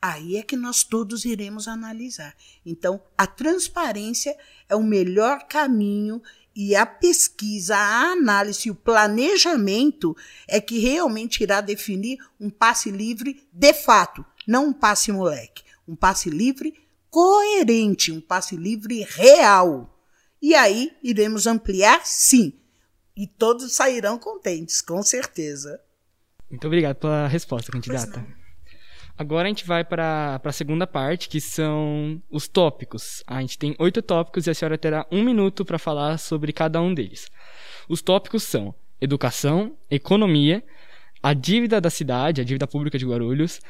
Aí 0.00 0.36
é 0.36 0.42
que 0.42 0.56
nós 0.56 0.84
todos 0.84 1.24
iremos 1.24 1.66
analisar. 1.66 2.34
Então, 2.64 3.02
a 3.16 3.26
transparência 3.26 4.36
é 4.68 4.76
o 4.76 4.82
melhor 4.82 5.48
caminho 5.48 6.22
e 6.54 6.76
a 6.76 6.86
pesquisa, 6.86 7.76
a 7.76 8.12
análise, 8.12 8.70
o 8.70 8.74
planejamento 8.74 10.16
é 10.46 10.60
que 10.60 10.78
realmente 10.78 11.42
irá 11.42 11.60
definir 11.60 12.18
um 12.38 12.48
passe 12.48 12.90
livre 12.90 13.42
de 13.52 13.72
fato, 13.72 14.24
não 14.46 14.68
um 14.68 14.72
passe 14.72 15.10
moleque. 15.10 15.64
Um 15.86 15.96
passe 15.96 16.30
livre 16.30 16.74
coerente, 17.10 18.10
um 18.10 18.20
passe 18.20 18.56
livre 18.56 19.02
real. 19.02 19.98
E 20.40 20.54
aí 20.54 20.92
iremos 21.02 21.46
ampliar, 21.46 22.04
sim. 22.04 22.54
E 23.16 23.26
todos 23.26 23.74
sairão 23.74 24.18
contentes, 24.18 24.80
com 24.80 25.02
certeza. 25.02 25.80
Muito 26.50 26.66
obrigado 26.66 26.96
pela 26.96 27.28
resposta, 27.28 27.70
candidata. 27.70 28.24
Agora 29.16 29.46
a 29.46 29.48
gente 29.48 29.64
vai 29.64 29.84
para 29.84 30.40
a 30.42 30.52
segunda 30.52 30.86
parte, 30.86 31.28
que 31.28 31.40
são 31.40 32.20
os 32.28 32.48
tópicos. 32.48 33.22
A 33.26 33.40
gente 33.40 33.56
tem 33.56 33.76
oito 33.78 34.02
tópicos 34.02 34.46
e 34.46 34.50
a 34.50 34.54
senhora 34.54 34.76
terá 34.76 35.06
um 35.10 35.22
minuto 35.22 35.64
para 35.64 35.78
falar 35.78 36.18
sobre 36.18 36.52
cada 36.52 36.80
um 36.80 36.92
deles. 36.92 37.30
Os 37.88 38.02
tópicos 38.02 38.42
são 38.42 38.74
educação, 39.00 39.76
economia, 39.88 40.64
a 41.22 41.32
dívida 41.32 41.80
da 41.80 41.90
cidade, 41.90 42.40
a 42.40 42.44
dívida 42.44 42.66
pública 42.66 42.98
de 42.98 43.06
Guarulhos, 43.06 43.60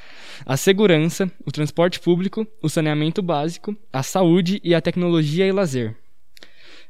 a 0.46 0.56
segurança, 0.56 1.30
o 1.46 1.52
transporte 1.52 2.00
público, 2.00 2.46
o 2.62 2.68
saneamento 2.68 3.22
básico, 3.22 3.76
a 3.92 4.02
saúde 4.02 4.60
e 4.64 4.74
a 4.74 4.80
tecnologia 4.80 5.46
e 5.46 5.52
lazer. 5.52 5.96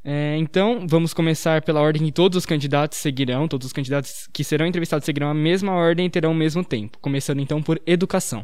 É, 0.07 0.37
então, 0.37 0.87
vamos 0.87 1.15
começar 1.15 1.63
pela 1.63 1.81
ordem 1.81 2.05
que 2.05 2.13
todos 2.13 2.37
os 2.37 2.45
candidatos 2.45 2.99
seguirão, 2.99 3.49
todos 3.49 3.69
os 3.69 3.73
candidatos 3.73 4.29
que 4.31 4.45
serão 4.45 4.67
entrevistados 4.67 5.07
seguirão 5.07 5.31
a 5.31 5.35
mesma 5.35 5.73
ordem 5.73 6.05
e 6.05 6.11
terão 6.11 6.33
o 6.33 6.35
mesmo 6.35 6.63
tempo. 6.63 6.99
Começando 7.01 7.41
então 7.41 7.63
por 7.63 7.81
educação. 7.87 8.43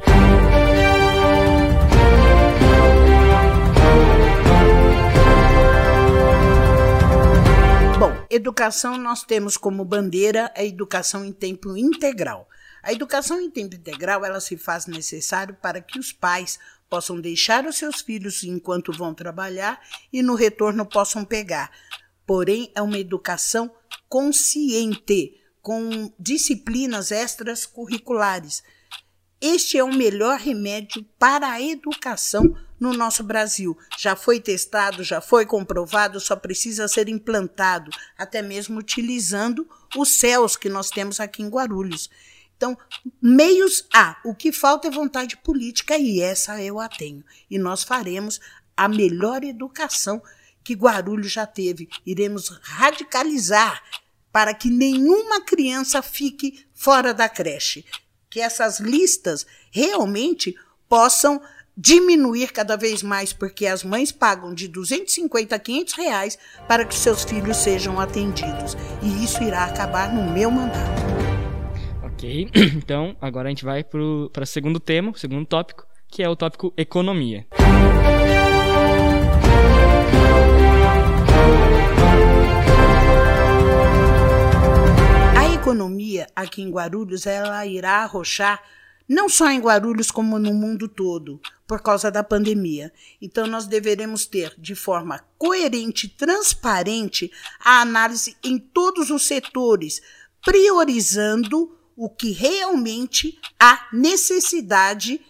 Bom, 7.99 8.25
educação 8.31 8.97
nós 8.97 9.23
temos 9.23 9.59
como 9.59 9.85
bandeira 9.85 10.51
a 10.57 10.65
educação 10.65 11.27
em 11.27 11.33
tempo 11.33 11.77
integral. 11.77 12.49
A 12.83 12.91
educação 12.91 13.39
em 13.39 13.51
tempo 13.51 13.75
integral 13.75 14.25
ela 14.25 14.41
se 14.41 14.57
faz 14.57 14.87
necessário 14.87 15.55
para 15.61 15.83
que 15.83 15.99
os 15.99 16.11
pais 16.11 16.59
possam 16.91 17.21
deixar 17.21 17.65
os 17.65 17.77
seus 17.77 18.01
filhos 18.01 18.43
enquanto 18.43 18.93
vão 18.93 19.15
trabalhar 19.15 19.81
e 20.13 20.21
no 20.23 20.35
retorno 20.35 20.85
possam 20.85 21.25
pegar. 21.25 21.71
Porém, 22.27 22.71
é 22.75 22.83
uma 22.83 22.99
educação 22.99 23.71
consciente, 24.09 25.37
com 25.63 26.13
disciplinas 26.19 27.13
extras 27.13 27.65
curriculares. 27.65 28.63
Este 29.41 29.79
é 29.79 29.85
o 29.85 29.95
melhor 29.95 30.39
remédio 30.39 31.05
para 31.19 31.51
a 31.51 31.63
educação 31.63 32.55
no 32.79 32.93
nosso 32.93 33.23
Brasil. 33.23 33.77
Já 33.99 34.17
foi 34.17 34.41
testado, 34.41 35.05
já 35.05 35.21
foi 35.21 35.47
comprovado, 35.47 36.19
só 36.19 36.35
precisa 36.35 36.89
ser 36.89 37.09
implantado, 37.09 37.91
até 38.19 38.43
mesmo 38.43 38.79
utilizando 38.79 39.69
os 39.97 40.09
céus 40.09 40.57
que 40.57 40.69
nós 40.69 40.91
temos 40.91 41.21
aqui 41.21 41.43
em 41.43 41.49
Guarulhos. 41.49 42.11
Então, 42.61 42.77
meios 43.23 43.87
há. 43.91 44.19
O 44.23 44.35
que 44.35 44.53
falta 44.53 44.89
é 44.89 44.91
vontade 44.91 45.35
política 45.39 45.97
e 45.97 46.21
essa 46.21 46.63
eu 46.63 46.79
a 46.79 46.91
tenho. 46.91 47.25
E 47.51 47.59
nós 47.59 47.83
faremos 47.83 48.39
a 48.77 48.87
melhor 48.87 49.43
educação 49.43 50.23
que 50.63 50.75
Guarulhos 50.75 51.33
já 51.33 51.47
teve. 51.47 51.89
Iremos 52.05 52.51
radicalizar 52.61 53.83
para 54.31 54.53
que 54.53 54.69
nenhuma 54.69 55.41
criança 55.41 56.03
fique 56.03 56.67
fora 56.75 57.15
da 57.15 57.31
creche. 57.31 57.83
Que 58.29 58.43
essas 58.43 58.79
listas 58.79 59.47
realmente 59.71 60.55
possam 60.87 61.41
diminuir 61.75 62.53
cada 62.53 62.77
vez 62.77 63.03
mais, 63.03 63.33
porque 63.33 63.67
as 63.67 63.83
mães 63.83 64.13
pagam 64.13 64.53
de 64.53 64.69
250 64.69 65.57
a 65.57 65.59
500 65.59 65.95
reais 65.95 66.39
para 66.69 66.85
que 66.85 66.95
seus 66.95 67.25
filhos 67.25 67.57
sejam 67.57 67.99
atendidos. 67.99 68.77
E 69.03 69.25
isso 69.25 69.43
irá 69.43 69.65
acabar 69.65 70.15
no 70.15 70.31
meu 70.31 70.51
mandato. 70.51 71.30
Ok, 72.21 72.51
então 72.77 73.17
agora 73.19 73.49
a 73.49 73.51
gente 73.51 73.65
vai 73.65 73.83
para 73.83 73.99
o 73.99 74.31
segundo 74.45 74.79
tema, 74.79 75.11
o 75.11 75.19
segundo 75.19 75.47
tópico, 75.47 75.87
que 76.07 76.23
é 76.23 76.29
o 76.29 76.37
tópico 76.37 76.71
economia. 76.77 77.47
A 85.35 85.55
economia 85.55 86.27
aqui 86.37 86.61
em 86.61 86.71
Guarulhos 86.71 87.25
ela 87.25 87.65
irá 87.65 88.03
arrochar 88.03 88.63
não 89.09 89.27
só 89.27 89.51
em 89.51 89.59
Guarulhos 89.59 90.11
como 90.11 90.39
no 90.39 90.53
mundo 90.53 90.89
todo, 90.89 91.41
por 91.67 91.81
causa 91.81 92.11
da 92.11 92.23
pandemia. 92.23 92.93
Então 93.19 93.47
nós 93.47 93.67
deveremos 93.67 94.27
ter 94.27 94.53
de 94.59 94.75
forma 94.75 95.25
coerente 95.39 96.05
e 96.05 96.11
transparente 96.11 97.33
a 97.65 97.81
análise 97.81 98.37
em 98.45 98.59
todos 98.59 99.09
os 99.09 99.27
setores, 99.27 100.03
priorizando 100.45 101.80
o 102.01 102.09
que 102.09 102.33
realmente 102.33 103.39
há 103.59 103.87
necessidade 103.93 105.21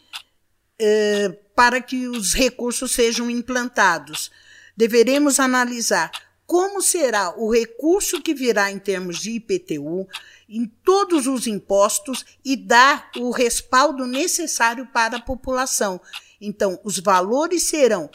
eh, 0.79 1.37
para 1.53 1.81
que 1.81 2.07
os 2.07 2.33
recursos 2.33 2.93
sejam 2.93 3.29
implantados. 3.29 4.31
Deveremos 4.77 5.41
analisar 5.41 6.13
como 6.47 6.81
será 6.81 7.35
o 7.37 7.53
recurso 7.53 8.23
que 8.23 8.33
virá 8.33 8.71
em 8.71 8.79
termos 8.79 9.19
de 9.19 9.33
IPTU 9.33 10.07
em 10.49 10.65
todos 10.85 11.27
os 11.27 11.49
impostos 11.49 12.25
e 12.45 12.55
dar 12.55 13.11
o 13.17 13.33
respaldo 13.33 14.07
necessário 14.07 14.87
para 14.93 15.17
a 15.17 15.23
população. 15.23 16.01
Então, 16.41 16.79
os 16.85 17.01
valores 17.01 17.65
serão 17.65 18.09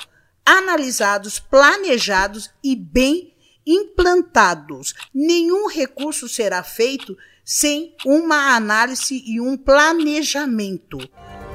analisados, 0.45 1.39
planejados 1.39 2.50
e 2.63 2.74
bem 2.74 3.35
implantados. 3.65 4.93
Nenhum 5.13 5.67
recurso 5.67 6.29
será 6.29 6.63
feito 6.63 7.17
sem 7.46 7.96
uma 8.04 8.56
análise 8.56 9.24
e 9.25 9.40
um 9.40 9.56
planejamento 9.56 10.98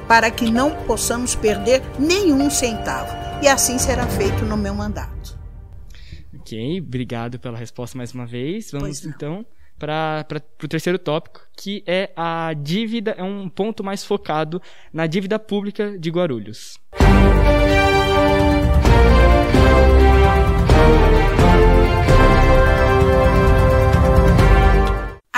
para 0.07 0.31
que 0.31 0.49
não 0.49 0.85
possamos 0.85 1.35
perder 1.35 1.81
nenhum 1.99 2.49
centavo. 2.49 3.13
E 3.43 3.47
assim 3.47 3.77
será 3.77 4.07
feito 4.07 4.45
no 4.45 4.55
meu 4.55 4.73
mandato. 4.73 5.37
Ok, 6.39 6.79
obrigado 6.79 7.39
pela 7.39 7.57
resposta 7.57 7.97
mais 7.97 8.13
uma 8.13 8.25
vez. 8.25 8.71
Vamos 8.71 9.05
então 9.05 9.45
para 9.77 10.25
o 10.63 10.67
terceiro 10.67 10.99
tópico, 10.99 11.41
que 11.57 11.83
é 11.87 12.11
a 12.15 12.53
dívida, 12.53 13.11
é 13.17 13.23
um 13.23 13.49
ponto 13.49 13.83
mais 13.83 14.03
focado 14.03 14.61
na 14.93 15.07
dívida 15.07 15.39
pública 15.39 15.97
de 15.97 16.09
Guarulhos. 16.11 16.79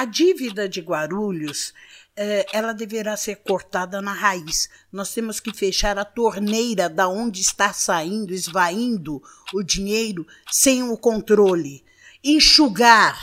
A 0.04 0.06
dívida 0.06 0.68
de 0.68 0.82
Guarulhos 0.82 1.74
é, 2.14 2.46
ela 2.52 2.74
deverá 2.74 3.16
ser 3.16 3.38
cortada 3.38 4.02
na 4.02 4.12
raiz. 4.12 4.70
Nós 4.92 5.14
temos 5.14 5.40
que 5.40 5.54
fechar 5.54 5.98
a 5.98 6.04
torneira 6.04 6.90
da 6.90 7.08
onde 7.08 7.40
está 7.40 7.72
saindo, 7.72 8.34
esvaindo 8.34 9.24
o 9.54 9.64
dinheiro 9.64 10.28
sem 10.52 10.84
o 10.84 10.98
controle. 10.98 11.86
Enxugar. 12.22 13.18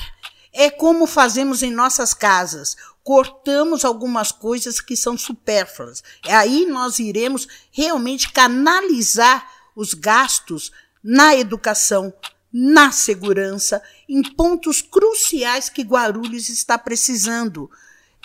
É 0.55 0.71
como 0.71 1.07
fazemos 1.07 1.63
em 1.63 1.71
nossas 1.71 2.15
casas. 2.15 2.75
Cortamos 3.05 3.85
algumas 3.85 4.33
coisas 4.33 4.81
que 4.81 4.97
são 4.97 5.19
supérfluas. 5.19 6.03
Aí 6.25 6.65
nós 6.65 6.99
iremos 6.99 7.47
realmente 7.71 8.33
canalizar 8.33 9.47
os 9.77 9.93
gastos 9.93 10.73
na 11.05 11.37
educação, 11.37 12.11
na 12.53 12.91
segurança, 12.91 13.83
em 14.09 14.23
pontos 14.23 14.83
cruciais 14.83 15.69
que 15.69 15.83
Guarulhos 15.83 16.49
está 16.49 16.77
precisando. 16.77 17.71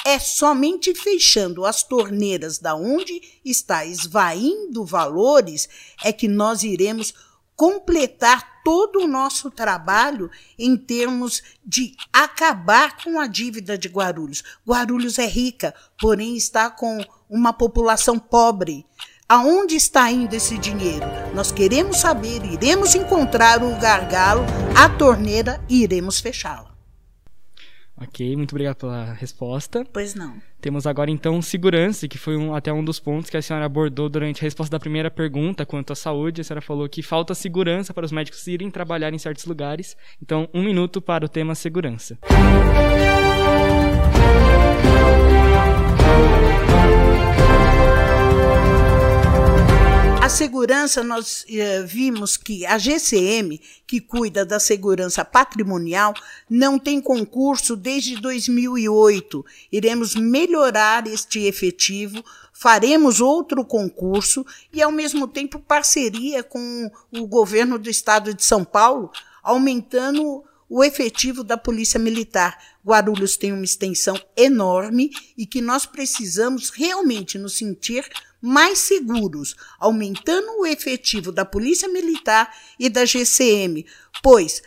É 0.05 0.19
somente 0.19 0.93
fechando 0.93 1.65
as 1.65 1.83
torneiras 1.83 2.59
da 2.59 2.75
onde 2.75 3.21
está 3.43 3.85
esvaindo 3.85 4.83
valores 4.83 5.69
é 6.03 6.11
que 6.11 6.27
nós 6.27 6.63
iremos 6.63 7.13
completar 7.55 8.61
todo 8.63 8.99
o 8.99 9.07
nosso 9.07 9.49
trabalho 9.49 10.29
em 10.59 10.75
termos 10.75 11.41
de 11.63 11.95
acabar 12.11 13.01
com 13.03 13.19
a 13.19 13.27
dívida 13.27 13.77
de 13.77 13.87
Guarulhos. 13.87 14.43
Guarulhos 14.67 15.17
é 15.17 15.25
rica, 15.25 15.73
porém 15.99 16.35
está 16.35 16.69
com 16.69 16.99
uma 17.29 17.53
população 17.53 18.19
pobre. 18.19 18.85
Aonde 19.27 19.75
está 19.75 20.11
indo 20.11 20.35
esse 20.35 20.55
dinheiro? 20.59 21.07
Nós 21.33 21.51
queremos 21.51 21.97
saber, 21.97 22.45
iremos 22.45 22.93
encontrar 22.93 23.63
o 23.63 23.75
gargalo, 23.79 24.45
a 24.77 24.87
torneira 24.87 25.59
e 25.67 25.81
iremos 25.81 26.19
fechá-la. 26.19 26.75
Ok, 27.99 28.35
muito 28.35 28.51
obrigado 28.51 28.75
pela 28.75 29.13
resposta. 29.13 29.83
Pois 29.91 30.13
não. 30.13 30.35
Temos 30.61 30.85
agora 30.85 31.09
então 31.09 31.41
segurança, 31.41 32.07
que 32.07 32.19
foi 32.19 32.37
um, 32.37 32.53
até 32.53 32.71
um 32.71 32.85
dos 32.85 32.99
pontos 32.99 33.31
que 33.31 33.37
a 33.37 33.41
senhora 33.41 33.65
abordou 33.65 34.09
durante 34.09 34.41
a 34.41 34.43
resposta 34.43 34.71
da 34.71 34.79
primeira 34.79 35.09
pergunta 35.09 35.65
quanto 35.65 35.93
à 35.93 35.95
saúde. 35.95 36.41
A 36.41 36.43
senhora 36.43 36.61
falou 36.61 36.87
que 36.87 37.01
falta 37.01 37.33
segurança 37.33 37.95
para 37.95 38.05
os 38.05 38.11
médicos 38.11 38.45
irem 38.45 38.69
trabalhar 38.69 39.11
em 39.11 39.17
certos 39.17 39.45
lugares. 39.45 39.97
Então, 40.21 40.47
um 40.53 40.61
minuto 40.61 41.01
para 41.01 41.25
o 41.25 41.29
tema 41.29 41.55
segurança. 41.55 42.19
A 42.21 43.84
segurança, 50.35 51.01
nós 51.01 51.45
eh, 51.47 51.81
vimos 51.83 52.35
que 52.35 52.65
a 52.65 52.77
GCM, 52.77 53.61
que 53.87 54.01
cuida 54.01 54.45
da 54.45 54.59
segurança 54.59 55.23
patrimonial, 55.23 56.13
não 56.49 56.77
tem 56.77 56.99
concurso 56.99 57.73
desde 57.73 58.17
2008. 58.17 59.45
Iremos 59.71 60.13
melhorar 60.13 61.07
este 61.07 61.45
efetivo, 61.45 62.21
faremos 62.51 63.21
outro 63.21 63.63
concurso 63.63 64.45
e, 64.73 64.81
ao 64.81 64.91
mesmo 64.91 65.25
tempo, 65.25 65.57
parceria 65.57 66.43
com 66.43 66.91
o 67.13 67.25
governo 67.25 67.79
do 67.79 67.89
estado 67.89 68.33
de 68.33 68.43
São 68.43 68.65
Paulo, 68.65 69.11
aumentando 69.41 70.43
o 70.67 70.83
efetivo 70.83 71.45
da 71.45 71.57
Polícia 71.57 71.99
Militar. 71.99 72.57
Guarulhos 72.85 73.37
tem 73.37 73.53
uma 73.53 73.63
extensão 73.63 74.19
enorme 74.35 75.11
e 75.37 75.45
que 75.45 75.61
nós 75.61 75.85
precisamos 75.85 76.71
realmente 76.71 77.37
nos 77.37 77.55
sentir 77.55 78.05
mais 78.45 78.79
seguros, 78.79 79.55
aumentando 79.79 80.59
o 80.59 80.65
efetivo 80.65 81.31
da 81.31 81.43
Polícia 81.43 81.87
Militar 81.87 82.53
e 82.79 82.89
da 82.89 83.05
GCM, 83.05 83.85
pois 84.21 84.61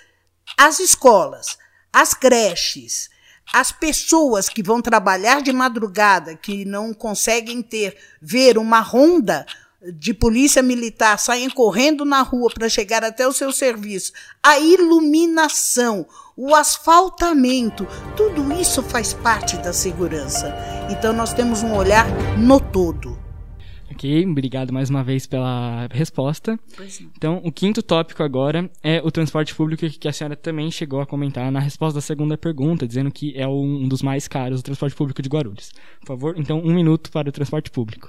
as 0.56 0.80
escolas, 0.80 1.56
as 1.92 2.12
creches, 2.12 3.08
as 3.52 3.72
pessoas 3.72 4.48
que 4.48 4.62
vão 4.62 4.82
trabalhar 4.82 5.40
de 5.40 5.52
madrugada, 5.52 6.34
que 6.34 6.64
não 6.64 6.92
conseguem 6.92 7.62
ter, 7.62 7.96
ver 8.20 8.58
uma 8.58 8.80
ronda 8.80 9.46
de 9.94 10.12
polícia 10.12 10.62
militar 10.62 11.18
saem 11.18 11.48
correndo 11.48 12.04
na 12.04 12.20
rua 12.22 12.50
para 12.52 12.68
chegar 12.68 13.04
até 13.04 13.26
o 13.26 13.32
seu 13.32 13.52
serviço, 13.52 14.12
a 14.42 14.58
iluminação, 14.58 16.06
o 16.36 16.54
asfaltamento, 16.54 17.86
tudo 18.16 18.52
isso 18.52 18.82
faz 18.82 19.12
parte 19.12 19.56
da 19.58 19.72
segurança. 19.72 20.54
Então 20.90 21.12
nós 21.12 21.32
temos 21.32 21.62
um 21.62 21.74
olhar 21.74 22.06
no 22.36 22.60
todo. 22.60 23.27
Ok, 23.98 24.26
obrigado 24.26 24.72
mais 24.72 24.88
uma 24.88 25.02
vez 25.02 25.26
pela 25.26 25.88
resposta. 25.90 26.56
Então, 27.16 27.40
o 27.42 27.50
quinto 27.50 27.82
tópico 27.82 28.22
agora 28.22 28.70
é 28.80 29.02
o 29.02 29.10
transporte 29.10 29.52
público, 29.52 29.90
que 29.90 30.06
a 30.06 30.12
senhora 30.12 30.36
também 30.36 30.70
chegou 30.70 31.00
a 31.00 31.06
comentar 31.06 31.50
na 31.50 31.58
resposta 31.58 31.96
da 31.96 32.00
segunda 32.00 32.38
pergunta, 32.38 32.86
dizendo 32.86 33.10
que 33.10 33.36
é 33.36 33.44
um 33.48 33.88
dos 33.88 34.00
mais 34.00 34.28
caros 34.28 34.60
o 34.60 34.62
transporte 34.62 34.94
público 34.94 35.20
de 35.20 35.28
Guarulhos. 35.28 35.72
Por 35.98 36.06
favor, 36.06 36.34
então, 36.38 36.60
um 36.60 36.72
minuto 36.72 37.10
para 37.10 37.28
o 37.28 37.32
transporte 37.32 37.72
público. 37.72 38.08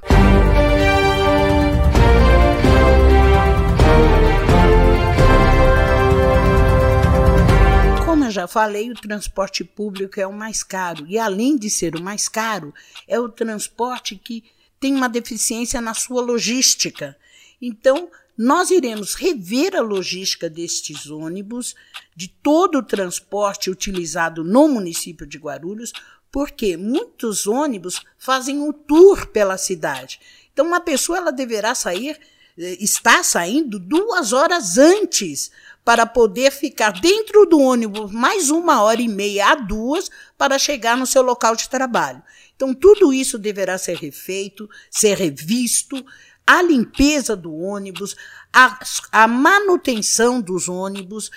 Como 8.06 8.25
eu 8.25 8.30
já 8.30 8.47
falei, 8.47 8.91
o 8.91 8.93
transporte 8.93 9.63
público 9.63 10.19
é 10.19 10.28
o 10.28 10.34
mais 10.34 10.62
caro. 10.62 11.08
E 11.08 11.17
além 11.17 11.58
de 11.58 11.67
ser 11.67 11.95
o 11.95 12.04
mais 12.04 12.30
caro, 12.30 12.71
é 13.08 13.19
o 13.19 13.28
transporte 13.28 14.15
que 14.15 14.43
tem 14.80 14.96
uma 14.96 15.10
deficiência 15.10 15.82
na 15.82 15.94
sua 15.94 16.22
logística. 16.22 17.18
Então, 17.62 18.10
nós 18.38 18.72
iremos 18.72 19.15
rever 19.15 19.76
a 19.76 19.82
logística 19.82 20.50
destes 20.50 21.10
ônibus, 21.10 21.76
de 22.15 22.30
todo 22.30 22.78
o 22.78 22.84
transporte 22.84 23.70
utilizado 23.70 24.44
no 24.46 24.68
município 24.70 25.28
de 25.28 25.38
Guarulhos, 25.38 25.92
porque 26.32 26.78
muitos 26.78 27.48
ônibus 27.48 28.02
fazem 28.18 28.60
um 28.60 28.72
tour 28.72 29.28
pela 29.28 29.58
cidade. 29.58 30.20
Então, 30.54 30.65
uma 30.65 30.80
pessoa 30.80 31.18
ela 31.18 31.32
deverá 31.32 31.76
sair, 31.76 32.18
eh, 32.58 32.78
está 32.80 33.24
saindo 33.24 33.78
duas 33.78 34.32
horas 34.32 34.78
antes 34.78 35.52
para 35.84 36.06
poder 36.06 36.52
ficar 36.52 36.92
dentro 36.92 37.46
do 37.46 37.60
ônibus 37.60 38.12
mais 38.12 38.50
uma 38.50 38.82
hora 38.84 39.02
e 39.02 39.08
meia 39.08 39.52
a 39.52 39.56
duas 39.56 40.10
para 40.38 40.60
chegar 40.60 40.96
no 40.96 41.06
seu 41.06 41.22
local 41.22 41.56
de 41.56 41.68
trabalho. 41.68 42.22
Então, 42.60 42.74
tudo 42.74 43.13
isso 43.13 43.39
deverá 43.39 43.78
ser 43.78 43.95
refeito, 43.95 44.69
ser 44.91 45.15
revisto, 45.15 46.06
a 46.45 46.62
limpeza 46.62 47.34
do 47.34 47.56
ônibus, 47.56 48.17
a, 48.52 48.78
a 49.13 49.28
manutenção 49.30 50.41
dos 50.41 50.67
ônibus. 50.67 51.32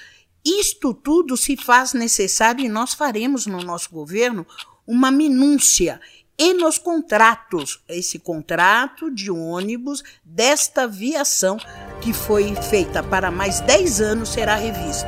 Isto 0.44 0.92
tudo 0.92 1.36
se 1.36 1.56
faz 1.56 1.92
necessário 1.92 2.64
e 2.64 2.68
nós 2.68 2.92
faremos 2.92 3.46
no 3.46 3.62
nosso 3.62 3.88
governo 3.90 4.44
uma 4.84 5.12
minúcia 5.12 6.00
e 6.36 6.54
nos 6.54 6.76
contratos, 6.76 7.84
esse 7.88 8.18
contrato 8.18 9.08
de 9.08 9.30
ônibus 9.30 10.02
desta 10.24 10.88
viação 10.88 11.56
que 12.00 12.12
foi 12.12 12.52
feita 12.68 13.00
para 13.00 13.30
mais 13.30 13.60
10 13.60 14.00
anos 14.00 14.30
será 14.30 14.56
revisto. 14.56 15.06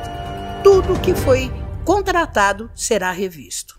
Tudo 0.63 1.01
que 1.01 1.13
foi 1.13 1.51
contratado 1.85 2.71
será 2.73 3.11
revisto. 3.11 3.74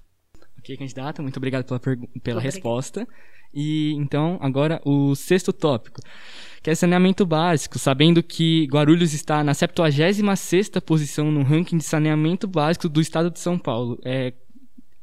Ok, 0.65 0.75
candidata, 0.77 1.21
muito 1.21 1.37
obrigado 1.37 1.63
pela, 1.63 1.79
pela 2.23 2.41
resposta. 2.41 3.07
E 3.53 3.93
então, 3.93 4.39
agora 4.41 4.81
o 4.83 5.13
sexto 5.13 5.53
tópico, 5.53 6.01
que 6.63 6.71
é 6.71 6.75
saneamento 6.75 7.23
básico, 7.23 7.77
sabendo 7.77 8.23
que 8.23 8.65
Guarulhos 8.65 9.13
está 9.13 9.43
na 9.43 9.51
76ª 9.51 10.81
posição 10.81 11.31
no 11.31 11.43
ranking 11.43 11.77
de 11.77 11.83
saneamento 11.83 12.47
básico 12.47 12.89
do 12.89 12.99
estado 12.99 13.29
de 13.29 13.39
São 13.39 13.59
Paulo. 13.59 13.99
É 14.03 14.33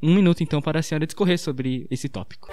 um 0.01 0.13
minuto 0.13 0.43
então 0.43 0.61
para 0.61 0.79
a 0.79 0.83
senhora 0.83 1.07
discorrer 1.07 1.39
sobre 1.39 1.87
esse 1.89 2.09
tópico. 2.09 2.49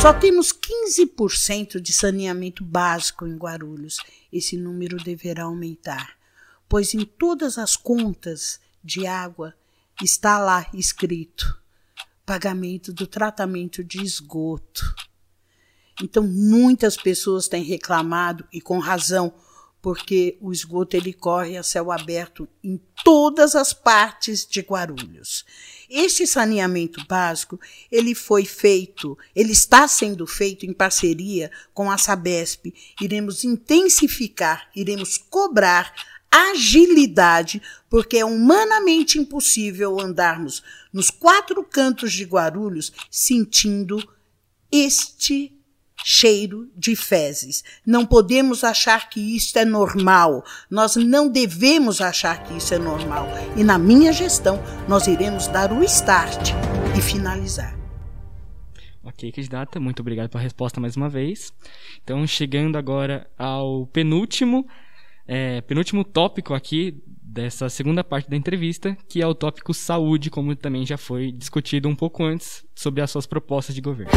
Só 0.00 0.14
temos 0.14 0.50
15% 0.50 1.78
de 1.78 1.92
saneamento 1.92 2.64
básico 2.64 3.26
em 3.26 3.36
Guarulhos. 3.36 3.98
Esse 4.32 4.56
número 4.56 4.96
deverá 4.96 5.42
aumentar, 5.42 6.16
pois 6.66 6.94
em 6.94 7.04
todas 7.04 7.58
as 7.58 7.76
contas 7.76 8.58
de 8.82 9.06
água 9.06 9.54
está 10.02 10.38
lá 10.38 10.66
escrito 10.72 11.60
pagamento 12.24 12.92
do 12.92 13.06
tratamento 13.06 13.84
de 13.84 14.00
esgoto. 14.02 14.94
Então, 16.02 16.22
muitas 16.22 16.96
pessoas 16.96 17.48
têm 17.48 17.64
reclamado, 17.64 18.46
e 18.52 18.60
com 18.60 18.78
razão, 18.78 19.34
porque 19.82 20.36
o 20.40 20.52
esgoto 20.52 20.96
ele 20.96 21.12
corre 21.12 21.56
a 21.56 21.62
céu 21.62 21.90
aberto 21.90 22.48
em 22.62 22.80
todas 23.02 23.54
as 23.54 23.72
partes 23.72 24.46
de 24.46 24.60
Guarulhos. 24.60 25.44
Este 25.88 26.26
saneamento 26.26 27.04
básico, 27.06 27.58
ele 27.90 28.14
foi 28.14 28.44
feito, 28.44 29.16
ele 29.34 29.52
está 29.52 29.88
sendo 29.88 30.26
feito 30.26 30.66
em 30.66 30.72
parceria 30.72 31.50
com 31.72 31.90
a 31.90 31.96
Sabesp. 31.96 32.74
Iremos 33.00 33.42
intensificar, 33.42 34.70
iremos 34.76 35.16
cobrar 35.16 35.92
agilidade, 36.30 37.60
porque 37.88 38.18
é 38.18 38.24
humanamente 38.24 39.18
impossível 39.18 39.98
andarmos 39.98 40.62
nos 40.92 41.10
quatro 41.10 41.64
cantos 41.64 42.12
de 42.12 42.24
Guarulhos 42.24 42.92
sentindo 43.10 44.00
este 44.70 45.59
cheiro 46.04 46.68
de 46.76 46.94
fezes. 46.96 47.62
Não 47.86 48.04
podemos 48.06 48.64
achar 48.64 49.08
que 49.08 49.36
isso 49.36 49.58
é 49.58 49.64
normal. 49.64 50.44
Nós 50.70 50.96
não 50.96 51.28
devemos 51.28 52.00
achar 52.00 52.42
que 52.42 52.56
isso 52.56 52.74
é 52.74 52.78
normal. 52.78 53.28
E 53.56 53.64
na 53.64 53.78
minha 53.78 54.12
gestão, 54.12 54.62
nós 54.88 55.06
iremos 55.06 55.46
dar 55.46 55.72
o 55.72 55.82
start 55.84 56.50
e 56.96 57.00
finalizar. 57.00 57.78
Ok, 59.02 59.32
candidata, 59.32 59.80
muito 59.80 60.00
obrigado 60.00 60.28
pela 60.28 60.42
resposta 60.42 60.80
mais 60.80 60.96
uma 60.96 61.08
vez. 61.08 61.52
Então, 62.02 62.26
chegando 62.26 62.76
agora 62.76 63.28
ao 63.38 63.86
penúltimo 63.86 64.66
é, 65.32 65.60
penúltimo 65.60 66.02
tópico 66.02 66.54
aqui 66.54 67.00
dessa 67.06 67.68
segunda 67.68 68.02
parte 68.02 68.28
da 68.28 68.36
entrevista, 68.36 68.96
que 69.08 69.22
é 69.22 69.26
o 69.26 69.32
tópico 69.32 69.72
saúde, 69.72 70.28
como 70.28 70.56
também 70.56 70.84
já 70.84 70.98
foi 70.98 71.30
discutido 71.30 71.88
um 71.88 71.94
pouco 71.94 72.24
antes 72.24 72.66
sobre 72.74 73.00
as 73.00 73.12
suas 73.12 73.26
propostas 73.26 73.72
de 73.72 73.80
governo. 73.80 74.10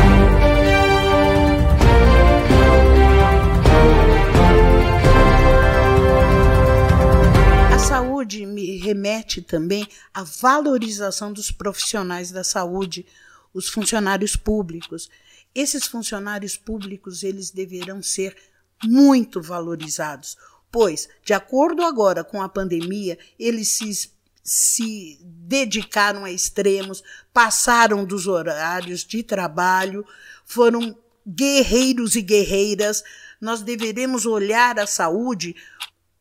Saúde 8.23 8.45
me 8.45 8.77
remete 8.77 9.41
também 9.41 9.87
à 10.13 10.23
valorização 10.23 11.31
dos 11.31 11.51
profissionais 11.51 12.31
da 12.31 12.43
saúde, 12.43 13.05
os 13.53 13.69
funcionários 13.69 14.35
públicos. 14.35 15.09
Esses 15.53 15.85
funcionários 15.85 16.57
públicos, 16.57 17.23
eles 17.23 17.51
deverão 17.51 18.01
ser 18.01 18.35
muito 18.83 19.41
valorizados 19.41 20.37
pois, 20.73 21.07
de 21.23 21.33
acordo 21.33 21.83
agora 21.83 22.23
com 22.23 22.41
a 22.41 22.49
pandemia, 22.49 23.15
eles 23.37 23.69
se, 23.69 24.09
se 24.43 25.19
dedicaram 25.21 26.25
a 26.25 26.31
extremos, 26.31 27.03
passaram 27.31 28.03
dos 28.03 28.25
horários 28.25 29.05
de 29.05 29.21
trabalho, 29.21 30.03
foram 30.43 30.97
guerreiros 31.25 32.15
e 32.15 32.23
guerreiras. 32.23 33.03
Nós 33.39 33.61
deveremos 33.61 34.25
olhar 34.25 34.79
a 34.79 34.87
saúde 34.87 35.55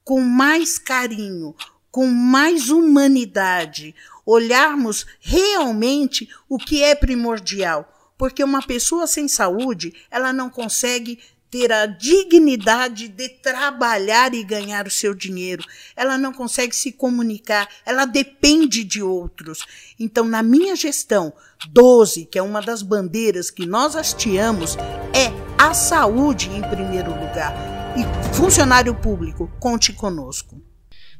com 0.04 0.20
mais 0.20 0.78
carinho, 0.78 1.56
com 1.92 2.06
mais 2.06 2.70
humanidade, 2.70 3.94
olharmos 4.24 5.06
realmente 5.20 6.28
o 6.48 6.56
que 6.56 6.82
é 6.82 6.94
primordial, 6.94 7.86
porque 8.16 8.42
uma 8.42 8.62
pessoa 8.62 9.06
sem 9.06 9.28
saúde, 9.28 9.92
ela 10.10 10.32
não 10.32 10.48
consegue 10.48 11.18
ter 11.50 11.70
a 11.70 11.84
dignidade 11.84 13.08
de 13.08 13.28
trabalhar 13.28 14.32
e 14.32 14.42
ganhar 14.42 14.86
o 14.86 14.90
seu 14.90 15.12
dinheiro. 15.12 15.62
Ela 15.94 16.16
não 16.16 16.32
consegue 16.32 16.74
se 16.74 16.90
comunicar, 16.90 17.68
ela 17.84 18.06
depende 18.06 18.82
de 18.82 19.02
outros. 19.02 19.66
Então, 20.00 20.24
na 20.24 20.42
minha 20.42 20.74
gestão, 20.74 21.30
12, 21.68 22.24
que 22.24 22.38
é 22.38 22.42
uma 22.42 22.62
das 22.62 22.80
bandeiras 22.80 23.50
que 23.50 23.66
nós 23.66 23.94
hasteamos, 23.94 24.78
é 25.12 25.30
a 25.58 25.74
saúde 25.74 26.48
em 26.48 26.62
primeiro 26.62 27.10
lugar. 27.10 27.52
E 27.98 28.34
funcionário 28.34 28.94
público, 28.94 29.52
conte 29.60 29.92
conosco. 29.92 30.71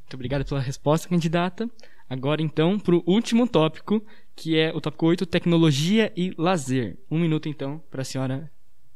Muito 0.02 0.14
obrigado 0.14 0.44
pela 0.44 0.60
resposta, 0.60 1.08
candidata. 1.08 1.68
Agora, 2.08 2.42
então, 2.42 2.78
para 2.78 2.94
o 2.94 3.02
último 3.06 3.48
tópico, 3.48 4.04
que 4.36 4.58
é 4.58 4.70
o 4.74 4.80
tópico 4.80 5.06
8, 5.06 5.24
tecnologia 5.24 6.12
e 6.14 6.34
lazer. 6.36 6.98
Um 7.10 7.18
minuto, 7.18 7.48
então, 7.48 7.82
para 7.90 8.02
a 8.02 8.04
senhora 8.04 8.50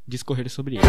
discorrer 0.07 0.51
sobre 0.51 0.77
ele. 0.77 0.85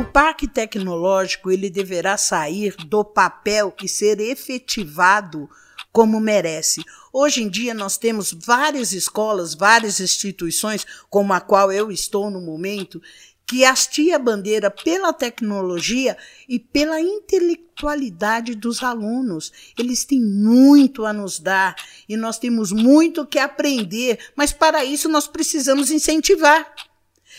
O 0.00 0.04
parque 0.12 0.48
tecnológico 0.48 1.50
ele 1.50 1.70
deverá 1.70 2.16
sair 2.16 2.74
do 2.86 3.04
papel 3.04 3.72
e 3.82 3.88
ser 3.88 4.18
efetivado 4.18 5.48
como 5.92 6.20
merece. 6.20 6.82
Hoje 7.18 7.42
em 7.42 7.48
dia 7.48 7.72
nós 7.72 7.96
temos 7.96 8.30
várias 8.30 8.92
escolas, 8.92 9.54
várias 9.54 10.00
instituições, 10.00 10.86
como 11.08 11.32
a 11.32 11.40
qual 11.40 11.72
eu 11.72 11.90
estou 11.90 12.30
no 12.30 12.42
momento, 12.42 13.00
que 13.46 13.64
hastia 13.64 14.16
a 14.16 14.18
bandeira 14.18 14.70
pela 14.70 15.14
tecnologia 15.14 16.14
e 16.46 16.58
pela 16.58 17.00
intelectualidade 17.00 18.54
dos 18.54 18.82
alunos. 18.82 19.50
Eles 19.78 20.04
têm 20.04 20.20
muito 20.20 21.06
a 21.06 21.12
nos 21.14 21.40
dar 21.40 21.74
e 22.06 22.18
nós 22.18 22.38
temos 22.38 22.70
muito 22.70 23.24
que 23.24 23.38
aprender, 23.38 24.18
mas 24.36 24.52
para 24.52 24.84
isso 24.84 25.08
nós 25.08 25.26
precisamos 25.26 25.90
incentivar. 25.90 26.70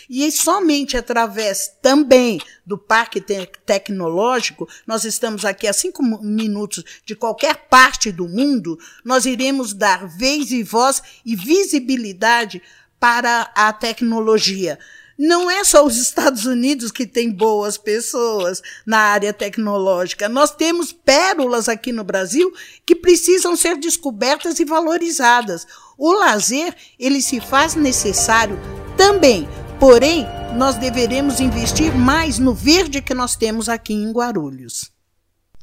E 0.10 0.32
somente 0.32 0.96
através 0.96 1.72
também 1.82 2.40
do 2.66 2.78
parque 2.78 3.20
te 3.20 3.46
tecnológico, 3.66 4.68
nós 4.86 5.04
estamos 5.04 5.44
aqui 5.44 5.68
a 5.68 5.74
cinco 5.74 6.02
minutos 6.04 6.84
de 7.06 7.16
qualquer 7.16 7.68
parte 7.70 8.12
do 8.12 8.28
mundo, 8.28 8.78
nós 9.04 9.26
iremos 9.26 9.74
dar 9.74 10.08
vez 10.08 10.52
e 10.52 10.64
voz 10.64 11.02
e 11.26 11.36
visibilidade 11.36 12.62
para 13.00 13.52
a 13.56 13.72
tecnologia. 13.74 14.80
Não 15.18 15.50
é 15.50 15.64
só 15.64 15.84
os 15.84 15.98
Estados 15.98 16.46
Unidos 16.46 16.92
que 16.92 17.08
tem 17.08 17.32
boas 17.32 17.76
pessoas 17.76 18.62
na 18.86 19.00
área 19.00 19.34
tecnológica. 19.34 20.30
Nós 20.30 20.52
temos 20.52 20.94
pérolas 20.94 21.68
aqui 21.68 21.92
no 21.92 22.04
Brasil 22.04 22.54
que 22.86 22.96
precisam 22.96 23.56
ser 23.56 23.78
descobertas 23.78 24.60
e 24.60 24.66
valorizadas. 24.66 25.66
O 25.98 26.12
lazer, 26.12 26.76
ele 27.00 27.20
se 27.20 27.42
faz 27.42 27.74
necessário 27.74 28.60
também. 28.96 29.48
Porém, 29.80 30.26
nós 30.58 30.76
deveremos 30.76 31.40
investir 31.40 31.96
mais 31.96 32.40
no 32.40 32.52
verde 32.52 33.00
que 33.00 33.14
nós 33.14 33.36
temos 33.36 33.70
aqui 33.70 33.94
em 33.94 34.12
Guarulhos. 34.12 34.92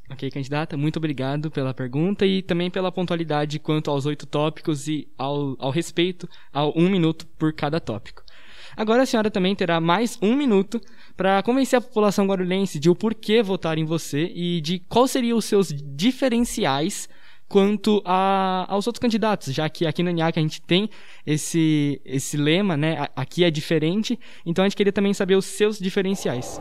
Ok, 0.09 0.31
candidata, 0.31 0.77
muito 0.77 0.99
obrigado 0.99 1.51
pela 1.51 1.75
pergunta 1.75 2.25
e 2.25 2.41
também 2.41 2.71
pela 2.71 2.93
pontualidade 2.93 3.59
quanto 3.59 3.91
aos 3.91 4.07
oito 4.07 4.25
tópicos 4.25 4.87
e 4.87 5.09
ao, 5.19 5.57
ao 5.59 5.71
respeito 5.73 6.29
ao 6.53 6.73
um 6.79 6.89
minuto 6.89 7.27
por 7.39 7.53
cada 7.53 7.81
tópico. 7.81 8.23
Agora 8.77 9.03
a 9.03 9.07
senhora 9.07 9.33
também 9.33 9.55
terá 9.57 9.81
mais 9.81 10.17
um 10.23 10.37
minuto 10.37 10.81
para 11.17 11.43
convencer 11.43 11.81
a 11.81 11.83
população 11.83 12.27
guarulhense 12.27 12.79
de 12.79 12.89
o 12.89 12.95
porquê 12.95 13.43
votar 13.43 13.79
em 13.79 13.85
você 13.85 14.31
e 14.33 14.61
de 14.61 14.79
quais 14.79 15.11
seriam 15.11 15.39
os 15.39 15.45
seus 15.45 15.69
diferenciais 15.73 17.09
quanto 17.55 18.03
a, 18.05 18.67
aos 18.69 18.85
outros 18.89 19.01
candidatos, 19.01 19.55
já 19.55 19.69
que 19.69 19.87
aqui 19.87 20.03
na 20.03 20.11
NIAC 20.11 20.41
a 20.41 20.43
gente 20.43 20.61
tem 20.61 20.91
esse, 21.25 22.01
esse 22.05 22.37
lema, 22.37 22.77
né? 22.77 23.07
Aqui 23.15 23.45
é 23.45 23.51
diferente, 23.51 24.19
então 24.45 24.65
a 24.65 24.69
gente 24.69 24.77
queria 24.77 24.93
também 24.93 25.15
saber 25.15 25.37
os 25.37 25.45
seus 25.45 25.79
diferenciais. 25.79 26.61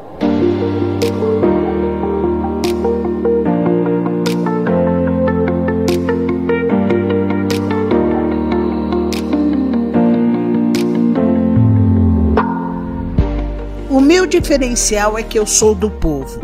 meu 14.04 14.28
diferencial 14.28 15.18
é 15.18 15.24
que 15.24 15.40
eu 15.40 15.48
sou 15.48 15.74
do 15.74 15.90
povo. 15.90 16.40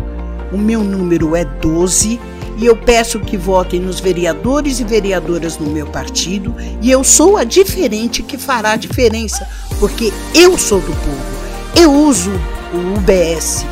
O 0.51 0.57
meu 0.57 0.83
número 0.83 1.35
é 1.35 1.45
12 1.45 2.19
e 2.59 2.65
eu 2.65 2.75
peço 2.75 3.21
que 3.21 3.37
votem 3.37 3.79
nos 3.79 4.01
vereadores 4.01 4.79
e 4.79 4.83
vereadoras 4.83 5.55
do 5.55 5.65
meu 5.65 5.87
partido. 5.87 6.53
E 6.81 6.91
eu 6.91 7.03
sou 7.05 7.37
a 7.37 7.45
diferente 7.45 8.21
que 8.21 8.37
fará 8.37 8.71
a 8.71 8.75
diferença, 8.75 9.47
porque 9.79 10.11
eu 10.35 10.57
sou 10.57 10.81
do 10.81 10.91
povo. 10.91 11.39
Eu 11.73 11.93
uso 11.93 12.31
o 12.73 12.97
UBS, 12.97 13.65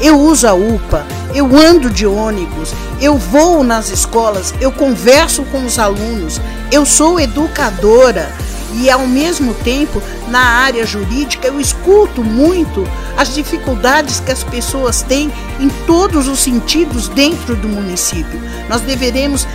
eu 0.00 0.16
uso 0.18 0.46
a 0.46 0.54
UPA, 0.54 1.04
eu 1.34 1.44
ando 1.56 1.90
de 1.90 2.06
ônibus, 2.06 2.72
eu 3.00 3.18
vou 3.18 3.64
nas 3.64 3.90
escolas, 3.90 4.54
eu 4.60 4.70
converso 4.70 5.42
com 5.44 5.64
os 5.64 5.78
alunos, 5.78 6.40
eu 6.70 6.86
sou 6.86 7.18
educadora 7.18 8.30
e 8.74 8.88
ao 8.90 9.06
mesmo 9.06 9.54
tempo 9.54 10.02
na 10.28 10.40
área 10.40 10.86
jurídica 10.86 11.48
eu 11.48 11.60
escuto 11.60 12.22
muito 12.22 12.86
as 13.16 13.34
dificuldades 13.34 14.20
que 14.20 14.32
as 14.32 14.44
pessoas 14.44 15.02
têm 15.02 15.32
em 15.58 15.68
todos 15.86 16.28
os 16.28 16.38
sentidos 16.38 17.08
dentro 17.08 17.56
do 17.56 17.68
município. 17.68 18.40
Nós 18.68 18.80
deveremos 18.82 19.46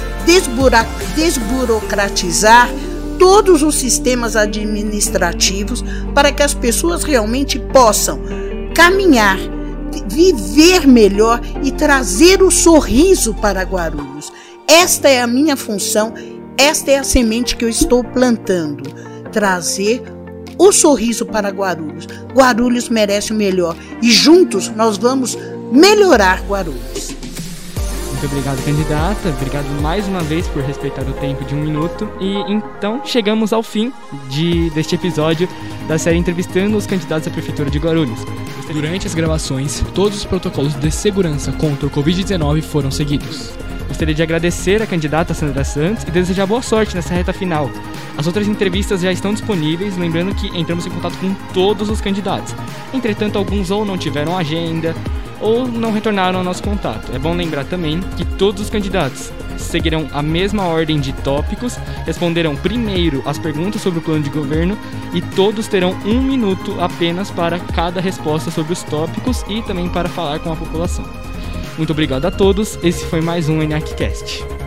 desburocratizar 1.16 2.70
todos 3.18 3.64
os 3.64 3.76
sistemas 3.76 4.36
administrativos 4.36 5.84
para 6.14 6.32
que 6.32 6.44
as 6.44 6.54
pessoas 6.54 7.04
realmente 7.04 7.58
possam 7.60 8.20
caminhar, 8.74 9.38
viver 10.08 10.86
melhor 10.86 11.40
e 11.64 11.72
trazer 11.72 12.44
o 12.44 12.52
sorriso 12.52 13.34
para 13.34 13.64
Guarulhos. 13.64 14.32
Esta 14.68 15.08
é 15.10 15.22
a 15.22 15.28
minha 15.28 15.56
função, 15.56 16.14
esta 16.58 16.92
é 16.92 16.98
a 16.98 17.04
semente 17.04 17.56
que 17.56 17.64
eu 17.64 17.70
estou 17.70 18.04
plantando. 18.04 19.05
Trazer 19.36 20.02
o 20.58 20.72
sorriso 20.72 21.26
para 21.26 21.50
Guarulhos. 21.50 22.08
Guarulhos 22.34 22.88
merece 22.88 23.34
o 23.34 23.36
melhor 23.36 23.76
e 24.02 24.10
juntos 24.10 24.70
nós 24.70 24.98
vamos 24.98 25.38
melhorar 25.74 26.42
Guarulhos. 26.44 27.14
Muito 28.12 28.28
obrigado, 28.28 28.64
candidata. 28.64 29.28
Obrigado 29.28 29.66
mais 29.82 30.08
uma 30.08 30.22
vez 30.22 30.48
por 30.48 30.64
respeitar 30.64 31.02
o 31.02 31.12
tempo 31.16 31.44
de 31.44 31.54
um 31.54 31.60
minuto. 31.60 32.10
E 32.22 32.50
então 32.50 33.02
chegamos 33.04 33.52
ao 33.52 33.62
fim 33.62 33.92
de, 34.30 34.70
deste 34.70 34.96
episódio 34.96 35.50
da 35.86 35.98
série 35.98 36.18
entrevistando 36.18 36.78
os 36.78 36.88
candidatos 36.88 37.28
à 37.28 37.32
prefeitura 37.32 37.70
de 37.70 37.78
Guarulhos. 37.78 38.22
Durante 38.72 39.06
as 39.06 39.14
gravações, 39.14 39.84
todos 39.94 40.20
os 40.20 40.24
protocolos 40.24 40.74
de 40.76 40.90
segurança 40.90 41.52
contra 41.52 41.86
o 41.86 41.90
Covid-19 41.90 42.62
foram 42.62 42.90
seguidos. 42.90 43.52
Gostaria 43.88 44.14
de 44.14 44.24
agradecer 44.24 44.82
a 44.82 44.88
candidata 44.88 45.34
Sandra 45.34 45.64
Santos 45.64 46.04
e 46.04 46.12
desejar 46.12 46.46
boa 46.46 46.62
sorte 46.62 46.96
nessa 46.96 47.14
reta 47.14 47.32
final. 47.32 47.70
As 48.18 48.28
outras 48.28 48.48
entrevistas 48.48 49.02
já 49.02 49.12
estão 49.12 49.34
disponíveis, 49.34 49.98
lembrando 49.98 50.34
que 50.36 50.48
entramos 50.58 50.86
em 50.86 50.90
contato 50.90 51.18
com 51.18 51.34
todos 51.54 51.90
os 51.90 52.02
candidatos. 52.02 52.56
Entretanto, 52.94 53.38
alguns 53.38 53.72
ou 53.72 53.86
não 53.86 53.98
tiveram 53.98 54.38
agenda 54.38 54.96
ou 55.40 55.68
não 55.68 55.92
retornaram 55.92 56.40
ao 56.40 56.46
nosso 56.46 56.64
contato. 56.64 57.14
É 57.14 57.20
bom 57.20 57.36
lembrar 57.36 57.66
também 57.66 58.00
que 58.18 58.26
todos 58.26 58.64
os 58.64 58.70
candidatos 58.70 59.32
seguirão 59.58 60.08
a 60.12 60.22
mesma 60.22 60.64
ordem 60.64 61.00
de 61.00 61.14
tópicos, 61.14 61.78
responderão 62.06 62.56
primeiro 62.56 63.22
as 63.26 63.38
perguntas 63.38 63.82
sobre 63.82 64.00
o 64.00 64.02
plano 64.02 64.24
de 64.24 64.30
governo 64.30 64.78
e 65.14 65.22
todos 65.22 65.68
terão 65.68 65.96
um 66.06 66.22
minuto 66.22 66.76
apenas 66.80 67.32
para 67.32 67.60
cada 67.60 68.02
resposta 68.02 68.52
sobre 68.52 68.74
os 68.74 68.84
tópicos 68.84 69.44
e 69.48 69.62
também 69.62 69.90
para 69.90 70.10
falar 70.10 70.40
com 70.40 70.52
a 70.52 70.56
população. 70.56 71.06
Muito 71.78 71.92
obrigado 71.92 72.26
a 72.26 72.32
todos, 72.32 72.80
esse 72.82 73.06
foi 73.06 73.20
mais 73.20 73.50
um 73.50 73.62
ENACcast. 73.62 74.65